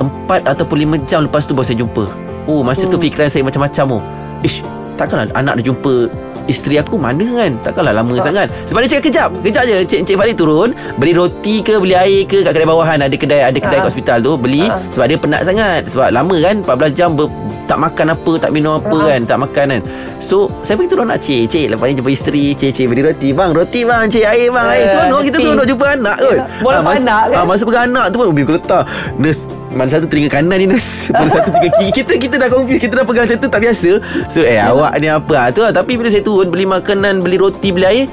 Empat 0.00 0.40
ataupun 0.46 0.76
lima 0.78 0.96
jam 1.04 1.22
lepas 1.22 1.44
tu 1.44 1.52
baru 1.52 1.62
saya 1.62 1.78
jumpa. 1.78 2.08
Oh 2.44 2.60
masa 2.60 2.84
tu 2.84 2.96
fikiran 2.96 3.28
saya 3.28 3.44
macam-macam 3.44 4.00
oh. 4.00 4.02
Ish 4.40 4.64
Takkanlah 4.96 5.28
anak 5.30 5.60
dia 5.60 5.68
jumpa 5.68 6.08
Isteri 6.42 6.76
aku 6.76 6.96
mana 6.96 7.22
kan? 7.36 7.52
Takkanlah 7.62 7.94
lama 7.94 8.16
sangat. 8.18 8.48
Sebab 8.64 8.82
dia 8.82 8.90
cakap 8.90 9.04
kejap 9.06 9.28
Kejap 9.38 9.62
je. 9.62 9.76
Encik, 9.78 9.98
Encik 10.02 10.16
Farid 10.16 10.34
turun 10.34 10.72
Beli 10.96 11.12
roti 11.12 11.60
ke 11.60 11.76
Beli 11.76 11.92
air 11.94 12.24
ke 12.24 12.40
Kat 12.40 12.50
kedai 12.50 12.64
bawahan. 12.64 12.98
Ada 12.98 13.12
kedai 13.12 13.44
Ada 13.44 13.54
kedai 13.56 13.76
Ha. 13.76 13.82
kat 13.82 13.88
hospital 13.88 14.18
tu 14.18 14.32
Beli. 14.34 14.64
Ha. 14.66 14.80
Sebab 14.88 15.04
dia 15.04 15.16
penat 15.16 15.44
sangat. 15.44 15.84
Sebab 15.86 16.08
lama 16.10 16.36
kan 16.38 16.56
14 16.60 16.90
jam 16.90 17.12
ber, 17.12 17.28
Tak 17.64 17.78
makan 17.78 18.06
apa 18.10 18.32
Tak 18.38 18.50
minum 18.50 18.72
apa 18.74 18.96
Ha. 18.98 19.06
kan 19.06 19.20
Tak 19.22 19.38
makan 19.38 19.64
kan. 19.70 19.80
So 20.18 20.36
Saya 20.60 20.74
pergi 20.74 20.90
turun 20.90 21.06
nak 21.06 21.20
cik. 21.20 21.42
Cik 21.46 21.66
lepas 21.70 21.86
ni 21.86 21.94
jumpa 21.94 22.10
isteri. 22.10 22.44
Cik 22.52 22.70
cik 22.72 22.86
beli 22.88 23.02
roti. 23.04 23.28
Bang 23.30 23.52
roti 23.52 23.80
bang 23.84 24.08
Cik 24.08 24.24
air 24.26 24.48
bang 24.48 24.66
Air. 24.66 24.80
Eh, 24.80 24.88
seronok 24.90 25.20
Kita 25.22 25.36
hati. 25.36 25.44
seronok 25.44 25.66
jumpa 25.68 25.86
anak 25.94 26.16
kot. 26.18 26.38
boleh 26.58 26.72
Ah, 26.72 26.82
mas- 26.82 27.04
anak 27.04 27.22
kan? 27.26 27.36
ah, 27.36 27.44
Masa 27.46 27.62
pegang 27.62 27.84
anak 27.86 28.04
tu 28.08 28.16
pun 28.16 28.26
aku 28.26 28.52
letak. 28.52 28.82
Nurse 29.16 29.44
Mana 29.70 29.86
satu 29.86 30.06
telinga 30.06 30.26
kanan 30.28 30.58
ni 30.58 30.66
nurse 30.66 31.08
Mana 31.14 31.30
satu 31.30 31.48
telinga 31.48 31.70
kiri. 31.76 31.90
Kita 31.94 32.12
kita 32.18 32.34
dah 32.36 32.48
confused. 32.48 32.82
Kita 32.82 32.94
dah 32.98 33.04
pegang 33.04 33.24
macam 33.24 33.38
tu 33.38 33.48
Tak 33.48 33.60
biasa. 33.60 33.90
So 34.26 34.42
eh 34.42 34.58
awak 34.58 34.98
ni 34.98 35.06
apa? 35.06 35.32
Ah, 35.32 35.48
tu 35.48 35.62
lah. 35.62 35.70
Tapi 35.70 35.94
bila 35.94 36.10
saya 36.10 36.20
turun 36.20 36.50
Beli 36.50 36.66
makanan 36.66 37.22
Beli 37.22 37.38
roti 37.38 37.70
Beli 37.70 37.86
air 37.86 38.06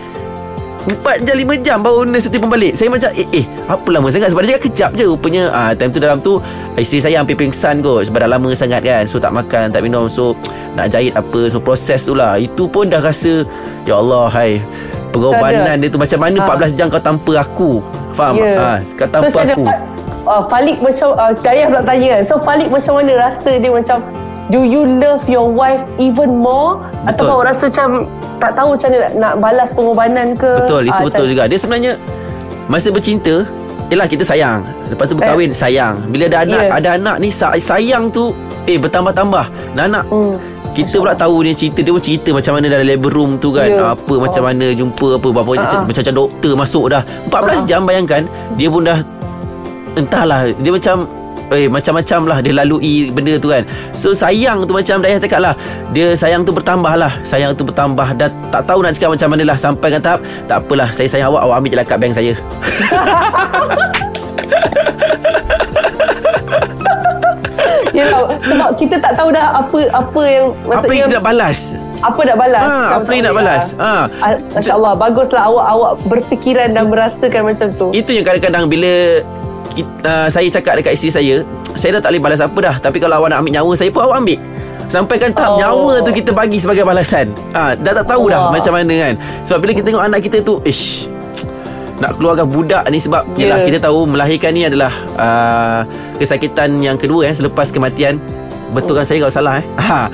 Empat 0.87 1.19
jam 1.19 1.35
lima 1.35 1.57
jam 1.57 1.81
Baru 1.81 2.05
nurse 2.05 2.29
tu 2.29 2.37
pun 2.37 2.47
balik 2.47 2.71
Saya 2.71 2.87
macam 2.87 3.11
Eh 3.11 3.27
eh 3.33 3.45
Apa 3.65 3.89
lama 3.89 4.07
sangat? 4.07 4.31
Sebab 4.31 4.39
dia 4.39 4.55
cakap 4.55 4.63
kejap 4.63 4.91
je. 4.93 5.03
Rupanya 5.03 5.43
ah, 5.49 5.71
Time 5.73 5.89
tu 5.89 5.99
dalam 5.99 6.21
tu 6.21 6.37
Isteri 6.77 6.99
saya 7.03 7.15
hampir 7.19 7.33
pingsan 7.33 7.81
kot. 7.81 8.05
Sebab 8.05 8.21
dah 8.21 8.29
lama 8.29 8.53
sangat 8.53 8.85
kan. 8.85 9.03
So 9.03 9.17
tak 9.17 9.33
makan 9.33 9.73
Tak 9.73 9.81
minum. 9.81 10.05
So 10.07 10.37
Nak 10.77 10.93
jahit 10.93 11.11
apa. 11.11 11.49
So 11.49 11.57
proses 11.57 12.05
tu 12.05 12.13
lah. 12.13 12.37
Itu 12.37 12.69
pun 12.69 12.87
dah 12.87 13.01
rasa 13.01 13.41
Ya 13.83 13.97
Allah 13.97 14.29
hai. 14.29 14.61
Pengorbanan 15.09 15.81
dia 15.81 15.89
tu 15.89 15.97
Macam 15.97 16.21
mana 16.21 16.37
Ha. 16.37 16.69
14 16.69 16.77
jam 16.77 16.85
kau 16.87 17.01
tanpa 17.01 17.33
aku? 17.41 17.81
Faham? 18.13 18.37
Ya. 18.37 18.53
Ah, 18.55 18.77
kau 18.93 19.09
tanpa 19.09 19.27
Terus 19.27 19.37
aku. 19.43 19.63
Fa- 19.65 19.96
uh, 20.27 20.43
Falik 20.45 20.77
macam 20.77 21.11
uh, 21.13 21.31
Saya 21.35 21.65
pula 21.65 21.81
tanya 21.81 22.19
So 22.21 22.37
Falik 22.37 22.67
macam 22.67 22.93
mana 22.95 23.11
rasa 23.17 23.55
dia 23.55 23.71
macam 23.71 24.03
Do 24.47 24.61
you 24.61 24.83
love 24.97 25.23
your 25.25 25.43
wife 25.45 25.83
even 25.97 26.37
more 26.37 26.79
Atau 27.03 27.25
Betul. 27.25 27.33
awak 27.33 27.45
rasa 27.47 27.63
macam 27.65 27.89
Tak 28.37 28.51
tahu 28.53 28.67
macam 28.73 28.87
mana 28.87 28.97
nak, 28.97 29.13
nak 29.17 29.33
balas 29.37 29.69
pengorbanan 29.71 30.27
ke 30.33 30.51
Betul 30.61 30.81
itu 30.83 30.93
Ah, 30.93 31.01
betul 31.01 31.07
macam- 31.23 31.31
juga 31.31 31.43
Dia 31.45 31.57
sebenarnya 31.57 31.93
Masa 32.67 32.87
bercinta 32.89 33.35
Yelah 33.87 34.03
kita 34.05 34.23
sayang 34.23 34.59
Lepas 34.87 35.07
tu 35.07 35.15
berkahwin 35.15 35.51
sayang 35.51 35.95
Bila 36.07 36.27
ada 36.27 36.43
anak 36.43 36.61
Ya. 36.61 36.71
Ada 36.73 36.89
anak 36.95 37.15
ni 37.17 37.29
sa- 37.29 37.55
Sayang 37.55 38.07
tu 38.07 38.31
Eh 38.63 38.75
bertambah-tambah 38.75 39.47
anak 39.73 40.03
Hmm. 40.07 40.35
Kita 40.69 40.95
pula 40.95 41.11
tahu 41.11 41.41
dia 41.41 41.51
cerita 41.51 41.79
Dia 41.79 41.89
pun 41.89 41.99
cerita 41.99 42.29
macam 42.31 42.53
mana 42.53 42.69
Dalam 42.69 42.85
labor 42.85 43.09
room 43.09 43.31
tu 43.35 43.49
kan 43.49 43.65
Ya. 43.65 43.83
Apa 43.89 44.13
macam 44.15 44.41
Oh. 44.41 44.47
mana 44.47 44.67
Jumpa 44.71 45.07
apa 45.15 45.27
Berapa 45.29 45.49
Ah, 45.49 45.55
macam, 45.57 45.77
ah. 45.77 45.85
macam 45.85 46.03
doktor 46.13 46.51
masuk 46.53 46.85
dah 46.87 47.01
14 47.27 47.63
jam 47.63 47.81
bayangkan 47.83 48.23
Dia 48.53 48.67
pun 48.67 48.83
dah 48.83 48.99
Entahlah. 49.97 50.53
Dia 50.61 50.71
macam 50.71 51.09
Eh 51.47 51.71
macam-macam 51.71 52.27
lah 52.27 52.43
Dia 52.43 52.51
lalui 52.51 53.07
benda 53.07 53.39
tu 53.39 53.55
kan. 53.55 53.63
So 53.95 54.11
sayang 54.11 54.67
tu 54.67 54.75
macam 54.75 54.99
Dayah 54.99 55.15
cakap 55.15 55.39
lah. 55.39 55.55
Dia 55.95 56.11
sayang 56.11 56.43
tu 56.43 56.51
bertambah 56.51 56.93
lah. 56.99 57.15
Sayang 57.23 57.55
tu 57.55 57.63
bertambah. 57.63 58.19
Dah 58.19 58.27
tak 58.51 58.67
tahu 58.67 58.83
nak 58.83 58.91
cakap 58.99 59.15
macam 59.15 59.29
mana 59.31 59.43
lah 59.47 59.57
Sampai 59.57 59.95
kan 59.95 60.01
tahap 60.03 60.19
Tak 60.45 60.67
apalah. 60.67 60.91
Saya 60.91 61.07
sayang 61.07 61.31
awak 61.31 61.47
Awak 61.47 61.55
ambil 61.63 61.71
je 61.71 61.77
lah 61.79 61.85
kat 61.87 61.97
bank 62.03 62.13
saya. 62.15 62.33
Yelah, 67.97 68.29
sebab 68.45 68.69
kita 68.77 68.95
tak 69.01 69.17
tahu 69.17 69.33
dah 69.33 69.57
apa 69.57 69.79
apa 69.89 70.21
yang 70.29 70.53
Apa 70.53 70.69
maksudnya 70.69 70.93
yang 70.93 71.09
kita 71.09 71.17
nak 71.17 71.25
balas? 71.25 71.57
Apa 71.97 72.19
nak 72.29 72.37
balas. 72.37 72.61
Ha, 72.61 72.69
Macam 72.77 72.97
apa 73.01 73.09
yang 73.09 73.23
nak 73.25 73.33
boleh 73.33 73.41
balas? 73.41 73.65
lah. 73.73 73.81
Ha. 73.81 73.91
Ah, 74.21 74.33
Masya 74.53 74.73
Allah 74.77 74.93
Baguslah 74.93 75.43
awak 75.49 75.65
awak 75.65 75.91
berfikiran 76.05 76.67
dan 76.77 76.83
merasakan 76.93 77.41
macam 77.41 77.67
tu. 77.73 77.87
Itu 77.97 78.13
yang 78.13 78.25
kadang-kadang 78.27 78.69
Bila 78.69 78.91
uh, 79.79 80.27
Saya 80.27 80.47
cakap 80.47 80.77
dekat 80.77 80.93
isteri 80.93 81.09
saya 81.09 81.35
Saya 81.73 81.97
dah 81.97 82.01
tak 82.01 82.11
boleh 82.11 82.23
balas 82.23 82.39
apa 82.39 82.57
dah 82.57 82.75
Tapi 82.77 82.97
kalau 82.97 83.17
awak 83.17 83.29
nak 83.29 83.41
ambil 83.41 83.53
nyawa 83.53 83.71
saya 83.73 83.89
pun 83.89 84.01
Awak 84.03 84.17
ambil 84.17 84.39
Sampai 84.87 85.15
kan 85.17 85.31
tahap 85.31 85.51
Oh. 85.51 85.59
nyawa 85.59 85.93
tu 85.99 86.11
kita 86.11 86.31
bagi 86.31 86.57
sebagai 86.57 86.81
balasan 86.81 87.35
ha, 87.51 87.73
Dah 87.73 87.91
tak 87.93 88.07
tahu 88.07 88.27
dah 88.27 88.39
Allah. 88.39 88.55
macam 88.55 88.71
mana 88.71 88.93
kan 88.95 89.13
Sebab 89.43 89.57
bila 89.59 89.71
kita 89.73 89.85
tengok 89.85 90.03
anak 90.03 90.19
kita 90.21 90.37
tu 90.39 90.61
Ish 90.63 91.11
nak 91.97 92.13
keluarkan 92.13 92.45
budak 92.45 92.85
ni 92.87 93.01
sebab 93.01 93.25
Ya. 93.33 93.49
yeah. 93.49 93.65
kita 93.65 93.81
tahu 93.81 94.05
melahirkan 94.05 94.53
ni 94.53 94.61
adalah 94.63 94.93
uh, 95.17 95.81
kesakitan 96.15 96.77
yang 96.77 96.93
kedua 96.93 97.25
eh 97.25 97.33
selepas 97.33 97.73
kematian 97.73 98.21
betulkan 98.69 99.01
saya 99.01 99.17
kalau 99.17 99.33
salah 99.33 99.57
eh 99.57 99.65
ha 99.81 100.05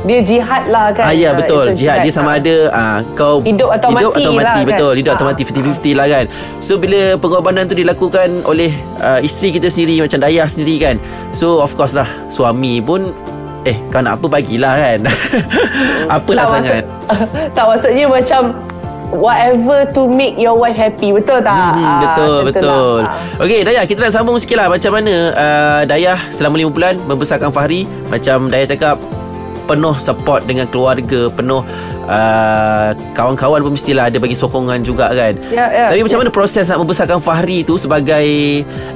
Dia 0.00 0.18
jihad 0.20 0.62
lah 0.66 0.88
kan 0.90 1.04
Ah 1.04 1.14
ya 1.14 1.28
Ah, 1.28 1.32
betul 1.34 1.64
itu 1.68 1.76
jihad 1.78 1.98
dia 2.00 2.08
sama 2.10 2.30
Ah. 2.30 2.38
ada 2.38 2.56
ah 2.70 2.96
kau 3.12 3.36
Hidup 3.40 3.68
atau 3.70 3.88
hidup 3.90 4.10
mati 4.10 4.22
atau 4.22 4.32
mati 4.32 4.40
lah 4.40 4.54
kan? 4.54 4.64
betul 4.66 4.92
hidup 4.96 5.12
atau 5.12 5.24
Ah. 5.24 5.30
mati 5.30 5.42
50-50 5.44 5.92
lah 5.92 6.06
kan 6.06 6.24
so 6.58 6.72
bila 6.74 7.00
pengorbanan 7.14 7.64
tu 7.64 7.74
dilakukan 7.74 8.28
oleh 8.42 8.72
uh, 8.98 9.20
isteri 9.20 9.52
kita 9.52 9.66
sendiri 9.66 10.00
macam 10.00 10.18
dayah 10.18 10.44
sendiri 10.44 10.76
kan 10.78 10.96
so 11.30 11.58
of 11.58 11.72
course 11.72 11.92
lah 11.92 12.08
suami 12.28 12.80
pun 12.80 13.12
Eh 13.60 13.76
kau 13.86 14.00
nak 14.00 14.16
apa 14.16 14.26
bagilah 14.30 14.72
kan 14.72 15.00
Apalah 16.16 16.42
tak 16.42 16.52
sangat 16.56 16.82
Maksud, 17.04 17.28
tak 17.56 17.64
maksudnya 17.66 18.04
macam 18.08 18.42
Whatever 19.10 19.84
to 19.90 20.06
make 20.06 20.38
your 20.38 20.54
wife 20.54 20.72
happy 20.72 21.10
Betul 21.10 21.42
tak? 21.42 21.52
Hmm, 21.52 21.82
Ah, 21.82 22.00
betul 22.00 22.36
macam 22.38 22.40
tu 22.40 22.46
betul. 22.56 22.96
lah. 22.96 23.12
Ah. 23.36 23.42
Okey 23.44 23.60
Dayah 23.60 23.84
kita 23.84 24.00
nak 24.00 24.12
sambung 24.14 24.38
sikit 24.38 24.56
lah 24.56 24.72
macam 24.72 24.90
mana 24.94 25.14
uh, 25.34 25.80
Dayah 25.84 26.18
selama 26.30 26.56
5 26.56 26.70
bulan 26.70 26.94
membesarkan 27.04 27.50
Fahri 27.50 27.84
macam 28.08 28.48
Dayah 28.48 28.64
cakap 28.66 28.96
penuh 29.70 29.94
support 30.02 30.42
dengan 30.50 30.66
keluarga 30.66 31.30
penuh 31.30 31.62
uh, 32.10 32.90
kawan-kawan 33.14 33.62
pun 33.62 33.72
mestilah 33.78 34.10
ada 34.10 34.18
bagi 34.18 34.34
sokongan 34.34 34.82
juga 34.82 35.14
kan. 35.14 35.38
Ya, 35.54 35.70
ya. 35.70 35.86
Tapi 35.94 36.02
macam 36.02 36.18
mana 36.26 36.30
proses 36.34 36.66
nak 36.66 36.82
membesarkan 36.82 37.22
Fahri 37.22 37.62
tu 37.62 37.78
sebagai 37.78 38.26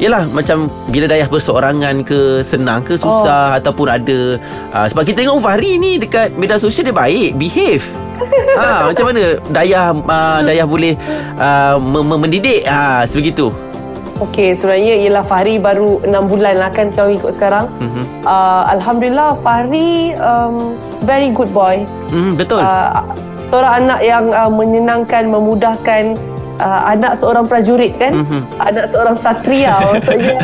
yalah 0.03 0.27
macam 0.27 0.67
bila 0.91 1.07
Dayah 1.07 1.31
berseorangan 1.31 2.03
ke 2.03 2.43
senang 2.43 2.83
ke 2.83 2.99
susah 2.99 3.55
oh. 3.55 3.59
ataupun 3.63 3.87
ada 3.87 4.19
uh, 4.75 4.87
sebab 4.91 5.07
kita 5.07 5.23
tengok 5.23 5.39
Fahri 5.39 5.79
ni 5.79 6.03
dekat 6.03 6.35
media 6.35 6.59
sosial 6.59 6.91
dia 6.91 6.97
baik 6.97 7.39
behave. 7.39 7.87
ha, 8.59 8.91
macam 8.91 9.11
mana 9.11 9.39
Dayah 9.51 9.91
uh, 9.95 10.41
Dayah 10.43 10.67
boleh 10.67 10.95
uh, 11.39 11.79
mendidik 12.19 12.67
ha, 12.67 13.07
sebegitu. 13.07 13.55
Okey, 14.23 14.55
sebenarnya 14.55 14.95
ialah 15.03 15.25
Fahri 15.27 15.59
baru 15.59 15.99
6 16.07 16.31
bulan 16.31 16.55
lah 16.63 16.71
kan 16.71 16.95
kalau 16.95 17.11
ikut 17.11 17.35
sekarang. 17.35 17.67
Mhm. 17.83 18.03
Uh, 18.23 18.63
Alhamdulillah 18.71 19.35
Fahri 19.43 20.15
um, 20.23 20.79
very 21.03 21.35
good 21.35 21.51
boy. 21.51 21.83
Hmm, 22.15 22.39
betul. 22.39 22.63
Uh, 22.63 23.03
seorang 23.51 23.87
anak 23.87 24.01
yang 24.07 24.31
uh, 24.31 24.47
menyenangkan, 24.47 25.27
memudahkan 25.27 26.15
uh, 26.63 26.95
anak 26.95 27.19
seorang 27.19 27.43
prajurit 27.51 27.91
kan? 27.99 28.23
Mhm. 28.23 28.41
Anak 28.63 28.95
seorang 28.95 29.17
satria 29.19 29.75
maksudnya. 29.91 30.39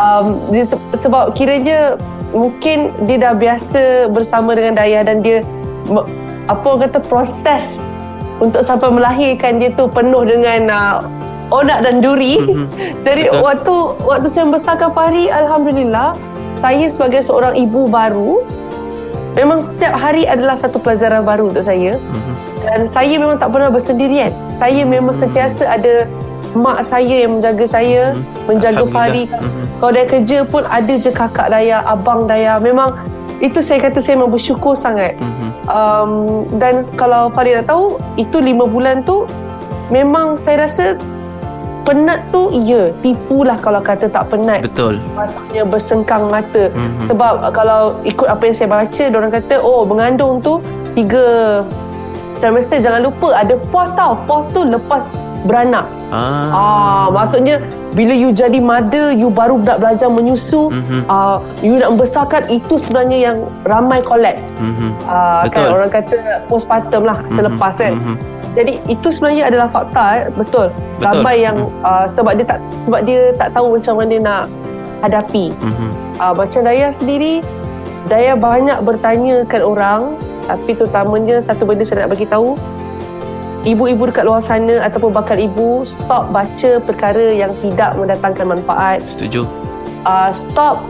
Um, 0.00 0.40
dia, 0.48 0.64
se- 0.64 0.96
sebab 0.96 1.36
kiranya 1.36 2.00
mungkin 2.32 2.96
dia 3.04 3.20
dah 3.20 3.36
biasa 3.36 4.08
bersama 4.08 4.56
dengan 4.56 4.80
Dayah 4.80 5.04
dan 5.04 5.20
dia 5.20 5.44
apa 6.48 6.64
orang 6.64 6.88
kata 6.88 7.04
proses 7.04 7.76
untuk 8.40 8.64
sampai 8.64 8.88
melahirkan 8.88 9.60
dia 9.60 9.68
tu 9.76 9.84
penuh 9.86 10.24
dengan 10.24 10.72
uh, 10.72 10.96
onak 11.52 11.84
dan 11.84 12.00
duri. 12.00 12.40
Mhm. 12.40 12.66
Jadi 13.06 13.28
Betul. 13.28 13.44
waktu 13.44 13.74
waktu 14.02 14.26
saya 14.32 14.44
membesarkan 14.48 14.90
Fahri 14.96 15.28
alhamdulillah 15.28 16.16
saya 16.64 16.86
sebagai 16.88 17.20
seorang 17.20 17.54
ibu 17.54 17.86
baru 17.86 18.40
memang 19.36 19.60
setiap 19.60 19.96
hari 19.96 20.24
adalah 20.24 20.56
satu 20.56 20.80
pelajaran 20.80 21.22
baru 21.22 21.52
untuk 21.52 21.64
saya. 21.68 22.00
Mhm. 22.00 22.32
Dan 22.62 22.80
saya 22.94 23.14
memang 23.18 23.36
tak 23.42 23.50
pernah 23.52 23.68
bersendirian. 23.68 24.30
Saya 24.62 24.82
memang 24.86 25.12
sentiasa 25.12 25.66
ada 25.66 26.06
mak 26.52 26.84
saya 26.86 27.26
yang 27.26 27.40
menjaga 27.40 27.64
saya, 27.66 28.12
Mhm. 28.12 28.22
menjaga 28.48 28.84
Fahri. 28.88 29.24
Mhm. 29.26 29.62
Kalau 29.82 29.92
dia 29.92 30.06
kerja 30.06 30.38
pun 30.46 30.62
ada 30.68 30.94
je 30.94 31.10
kakak 31.10 31.50
Daya, 31.50 31.82
abang 31.84 32.30
Daya. 32.30 32.62
Memang 32.62 32.94
itu 33.42 33.58
saya 33.58 33.82
kata 33.82 33.98
saya 33.98 34.14
memang 34.20 34.30
bersyukur 34.30 34.78
sangat. 34.78 35.18
Mhm. 35.18 35.48
Um, 35.66 36.12
dan 36.62 36.86
kalau 36.94 37.32
Fahri 37.34 37.58
nak 37.58 37.66
tahu, 37.66 37.98
itu 38.14 38.38
lima 38.38 38.68
bulan 38.70 39.02
tu 39.02 39.26
memang 39.90 40.38
saya 40.38 40.68
rasa 40.70 40.94
penat 41.82 42.20
tu 42.28 42.48
ya 42.56 42.90
tipulah 42.98 43.54
kalau 43.56 43.78
kata 43.78 44.06
tak 44.06 44.26
penat 44.26 44.62
Betul. 44.62 45.02
maksudnya 45.12 45.62
bersengkang 45.64 46.26
mata 46.26 46.68
Mhm. 46.68 47.06
sebab 47.06 47.32
uh, 47.40 47.50
kalau 47.50 47.80
ikut 48.02 48.24
apa 48.24 48.42
yang 48.44 48.54
saya 48.54 48.68
baca 48.68 49.02
orang 49.10 49.32
kata 49.32 49.54
oh 49.58 49.82
mengandung 49.82 50.38
tu 50.38 50.62
tiga 50.92 51.26
trimester 52.38 52.78
jangan 52.78 53.02
lupa 53.02 53.34
ada 53.34 53.54
fourth 53.68 53.92
tau 53.92 54.18
fourth 54.24 54.50
tu 54.50 54.62
lepas 54.62 55.02
beranak 55.42 55.86
Ah. 56.12 56.52
ah 56.52 57.06
maksudnya 57.08 57.56
bila 57.90 58.12
you 58.12 58.30
jadi 58.30 58.60
mother 58.60 59.10
you 59.10 59.26
baru 59.26 59.56
nak 59.58 59.80
belajar 59.80 60.06
menyusu 60.06 60.68
Mhm. 60.68 61.08
ah 61.08 61.40
you 61.58 61.74
nak 61.74 61.88
membesarkan 61.90 62.46
itu 62.46 62.76
sebenarnya 62.76 63.18
yang 63.26 63.36
ramai 63.64 63.98
collapse 63.98 64.44
Mhm. 64.60 64.92
ah 65.04 65.42
Betul. 65.42 65.56
kan 65.56 65.66
orang 65.72 65.90
kata 65.90 66.14
postpartum 66.46 67.02
lah 67.02 67.16
Mhm. 67.18 67.34
selepas 67.34 67.72
kan 67.74 67.92
Mhm. 67.96 68.14
Jadi 68.52 68.72
itu 68.88 69.08
sebenarnya 69.08 69.48
adalah 69.48 69.68
fakta 69.72 70.04
eh. 70.16 70.22
betul. 70.36 70.68
Betul. 71.00 71.04
Ramai 71.08 71.36
yang 71.40 71.56
uh, 71.82 72.04
sebab 72.04 72.36
dia 72.36 72.46
tak 72.46 72.58
sebab 72.84 73.00
dia 73.08 73.20
tak 73.40 73.48
tahu 73.56 73.80
macam 73.80 73.94
mana 73.96 74.14
nak 74.20 74.42
hadapi. 75.00 75.50
Mhm. 75.56 75.88
Uh, 76.20 76.34
macam 76.36 76.60
Daya 76.62 76.92
sendiri 76.94 77.40
Daya 78.06 78.36
banyak 78.36 78.78
bertanyakan 78.84 79.62
orang 79.62 80.00
tapi 80.44 80.74
terutamanya 80.74 81.38
satu 81.38 81.64
benda 81.64 81.86
saya 81.86 82.04
nak 82.04 82.18
bagi 82.18 82.26
tahu 82.26 82.58
ibu-ibu 83.62 84.10
dekat 84.10 84.26
luar 84.26 84.42
sana 84.42 84.82
ataupun 84.82 85.14
bakal 85.14 85.38
ibu 85.38 85.86
stop 85.86 86.28
baca 86.34 86.82
perkara 86.82 87.30
yang 87.32 87.54
tidak 87.62 87.94
mendatangkan 87.94 88.58
manfaat. 88.58 89.00
Setuju. 89.06 89.46
Uh, 90.02 90.34
stop 90.34 90.82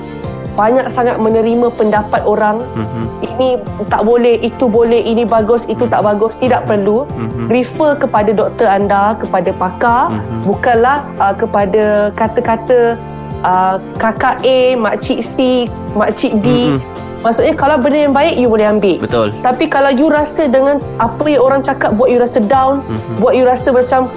banyak 0.53 0.87
sangat 0.89 1.17
menerima 1.17 1.73
pendapat 1.73 2.21
orang 2.25 2.61
Mhm. 2.77 3.03
ini 3.25 3.49
tak 3.89 4.05
boleh, 4.05 4.37
itu 4.41 4.69
boleh, 4.69 5.01
ini 5.01 5.25
bagus, 5.25 5.65
itu 5.65 5.89
tak 5.89 6.05
bagus. 6.05 6.37
Tidak 6.37 6.69
perlu. 6.69 7.09
Mhm. 7.09 7.49
Refer 7.49 7.97
kepada 7.97 8.31
doktor 8.31 8.69
anda, 8.69 9.17
kepada 9.17 9.51
pakar. 9.57 10.13
Mhm. 10.13 10.45
Bukanlah 10.45 10.99
uh, 11.17 11.35
kepada 11.35 12.13
kata-kata 12.13 13.01
uh, 13.43 13.77
kakak 13.97 14.39
A, 14.45 14.77
makcik 14.77 15.25
C, 15.25 15.67
makcik 15.97 16.37
D. 16.45 16.77
Mhm. 16.77 16.81
Maksudnya 17.23 17.55
kalau 17.55 17.79
benda 17.79 17.99
yang 18.03 18.15
baik, 18.15 18.35
you 18.35 18.51
boleh 18.51 18.67
ambil. 18.67 18.99
Betul. 18.99 19.31
Tapi 19.47 19.71
kalau 19.71 19.95
you 19.95 20.11
rasa 20.11 20.51
dengan 20.51 20.83
apa 20.99 21.23
yang 21.31 21.43
orang 21.43 21.63
cakap 21.63 21.95
buat 21.95 22.11
you 22.11 22.19
rasa 22.19 22.43
down, 22.43 22.83
Mhm. 22.83 23.23
buat 23.23 23.33
you 23.39 23.47
rasa 23.47 23.71
macam 23.71 24.11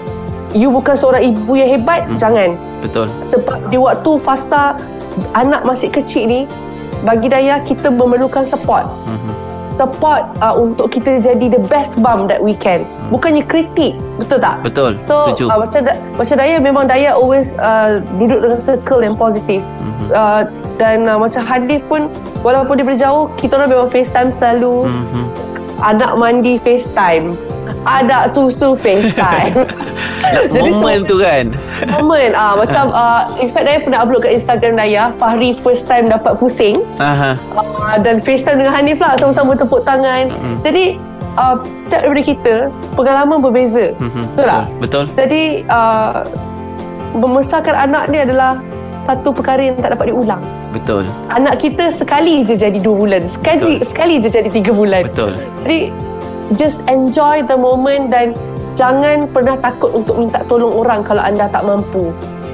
you 0.58 0.74
bukan 0.74 0.96
seorang 0.98 1.22
ibu 1.22 1.54
yang 1.54 1.70
hebat, 1.70 2.10
Mhm. 2.10 2.18
jangan. 2.18 2.50
Betul. 2.82 3.06
Sebab 3.30 3.58
di 3.70 3.78
waktu 3.78 4.12
fasa 4.26 4.74
anak 5.34 5.64
masih 5.64 5.90
kecil 5.90 6.26
ni, 6.26 6.42
bagi 7.02 7.28
Daya 7.28 7.62
kita 7.62 7.88
memerlukan 7.88 8.46
support 8.46 8.88
Mhm. 9.06 9.32
support 9.76 10.24
uh, 10.40 10.56
untuk 10.56 10.88
kita 10.88 11.20
jadi 11.20 11.52
the 11.52 11.60
best 11.68 12.00
mom 12.00 12.26
that 12.26 12.40
we 12.40 12.56
can. 12.56 12.88
Bukannya 13.12 13.44
kritik, 13.44 14.00
betul 14.16 14.40
tak? 14.40 14.64
Betul. 14.64 14.96
So 15.04 15.36
Setuju. 15.36 15.52
uh, 15.52 15.60
macam 15.60 15.82
macam 16.16 16.36
Daya 16.40 16.56
memang 16.58 16.88
Daya 16.88 17.12
always 17.12 17.52
uh, 17.60 18.00
duduk 18.16 18.40
dengan 18.40 18.60
circle 18.64 19.04
yang 19.04 19.16
positif. 19.16 19.60
Mhm. 19.84 20.06
Uh, 20.10 20.42
dan 20.76 21.08
uh, 21.08 21.20
macam 21.20 21.44
Hadif 21.44 21.84
pun 21.88 22.08
walaupun 22.40 22.76
dia 22.76 22.88
berjauh, 22.88 23.28
kita 23.36 23.56
orang 23.56 23.68
memang 23.68 23.88
FaceTime 23.92 24.32
selalu. 24.32 24.88
Mhm. 24.88 25.24
Anak 25.84 26.12
mandi 26.16 26.56
FaceTime. 26.56 27.36
Anak 27.84 28.32
susu 28.32 28.80
FaceTime. 28.80 29.60
Moment 30.52 31.02
tu 31.06 31.18
kan. 31.20 31.52
Moment 31.88 32.34
ah 32.34 32.54
macam 32.58 32.90
uh, 32.92 33.22
in 33.44 33.50
fact 33.52 33.66
Daya 33.68 33.80
pernah 33.84 34.00
upload 34.04 34.26
kat 34.26 34.42
Instagram 34.42 34.74
Daya 34.80 35.12
Fahri 35.20 35.54
first 35.54 35.86
time 35.86 36.08
dapat 36.10 36.38
pusing 36.40 36.82
Aha. 36.98 37.36
uh, 37.56 37.96
dan 38.02 38.24
FaceTime 38.24 38.64
dengan 38.64 38.74
Hanif 38.74 38.98
lah 39.02 39.18
sama-sama 39.20 39.54
tepuk 39.54 39.84
tangan. 39.84 40.32
Mm-mm. 40.32 40.56
Jadi 40.64 40.98
uh, 41.38 41.56
setiap 41.88 42.02
daripada 42.08 42.24
kita 42.26 42.54
pengalaman 42.96 43.38
berbeza. 43.44 43.94
Mhm. 44.00 44.24
Betul 44.34 44.46
tak? 44.48 44.64
Betul. 44.82 45.04
Jadi 45.16 45.44
uh, 45.70 46.24
membesarkan 47.16 47.76
anak 47.76 48.04
ni 48.12 48.18
adalah 48.24 48.60
satu 49.06 49.30
perkara 49.32 49.62
yang 49.62 49.78
tak 49.78 49.94
dapat 49.94 50.10
diulang. 50.10 50.42
Betul. 50.74 51.06
Anak 51.32 51.62
kita 51.62 51.94
sekali 51.94 52.44
je 52.44 52.58
jadi 52.58 52.76
dua 52.82 52.96
bulan, 52.98 53.22
sekali 53.32 53.80
Betul. 53.80 53.88
sekali 53.88 54.14
je 54.20 54.30
jadi 54.34 54.50
tiga 54.50 54.72
bulan. 54.74 55.08
Betul. 55.08 55.38
Jadi 55.64 55.80
just 56.58 56.82
enjoy 56.92 57.46
the 57.46 57.56
moment 57.56 58.12
dan 58.12 58.34
jangan 58.76 59.26
pernah 59.26 59.56
takut 59.58 59.92
untuk 59.92 60.16
minta 60.16 60.44
tolong 60.46 60.72
orang 60.72 61.02
kalau 61.02 61.20
anda 61.20 61.48
tak 61.48 61.64
mampu. 61.64 62.12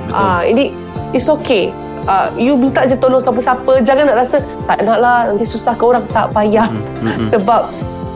Ah, 0.10 0.42
ini 0.42 0.72
it's 1.12 1.28
okay. 1.28 1.70
Uh, 2.02 2.34
you 2.34 2.58
minta 2.58 2.82
je 2.82 2.98
tolong 2.98 3.22
siapa-siapa 3.22 3.86
Jangan 3.86 4.10
nak 4.10 4.26
rasa 4.26 4.42
Tak 4.66 4.90
nak 4.90 4.98
lah 4.98 5.30
Nanti 5.30 5.46
susah 5.46 5.78
ke 5.78 5.86
orang 5.86 6.02
Tak 6.10 6.34
payah 6.34 6.66
Hmm, 6.66 7.06
mm-mm. 7.06 7.30
Sebab 7.30 7.70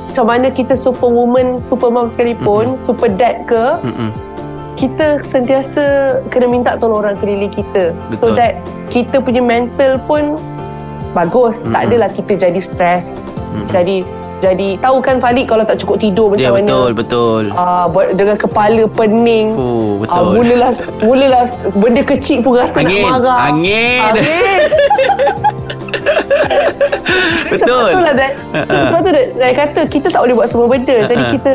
Macam 0.09 0.25
mana 0.25 0.49
kita 0.49 0.73
superwoman 0.73 1.61
Super 1.61 1.93
mom 1.93 2.09
sekalipun 2.09 2.81
Super 2.81 3.13
dad 3.13 3.45
ke 3.45 3.77
Mhm. 3.85 4.09
Kita 4.73 5.21
sentiasa 5.21 6.17
Kena 6.33 6.49
minta 6.49 6.73
tolong 6.75 7.05
orang 7.05 7.13
keliling 7.21 7.53
kita 7.53 7.93
So 8.17 8.33
Betul. 8.33 8.41
that 8.41 8.57
Kita 8.89 9.21
punya 9.21 9.45
mental 9.45 10.01
pun 10.09 10.41
Bagus 11.13 11.61
Tak 11.61 11.69
Mm-mm. 11.69 11.85
adalah 11.85 12.09
kita 12.09 12.41
jadi 12.41 12.57
stres 12.57 13.05
Mm-mm. 13.05 13.69
Jadi 13.69 14.01
Jadi 14.45 14.77
Tahu 14.77 14.97
kan 14.99 15.17
Falik 15.17 15.45
Kalau 15.47 15.63
tak 15.63 15.77
cukup 15.77 15.97
tidur 15.97 16.27
macam 16.29 16.53
mana 16.53 16.67
betul 16.67 16.89
betul. 16.93 17.43
Ah, 17.51 17.85
buat 17.87 18.13
dengan 18.13 18.37
kepala 18.37 18.85
pening. 18.87 19.47
Oh 19.55 19.97
Ah, 20.05 20.21
betul. 20.21 20.31
mulalah 20.35 20.71
mulalah 21.01 21.43
benda 21.73 22.01
kecil 22.03 22.37
pun 22.39 22.53
rasa 22.55 22.77
Angin, 22.77 23.01
nak 23.01 23.11
marah. 23.17 23.39
angin. 23.47 24.01
Angin. 24.05 24.59
Betul. 27.47 27.87
Sebab 27.87 27.93
tu 27.93 28.01
lah 28.01 28.13
Dan. 28.13 28.31
Ha-ha. 28.53 28.77
Sebab 28.89 28.99
tu 28.99 29.11
Dan, 29.11 29.25
Dan 29.35 29.51
kata 29.55 29.79
kita 29.87 30.07
tak 30.09 30.21
boleh 30.21 30.35
buat 30.35 30.47
semua 30.47 30.67
benda. 30.67 30.95
Jadi 31.05 31.23
Ha-ha. 31.23 31.33
kita 31.33 31.51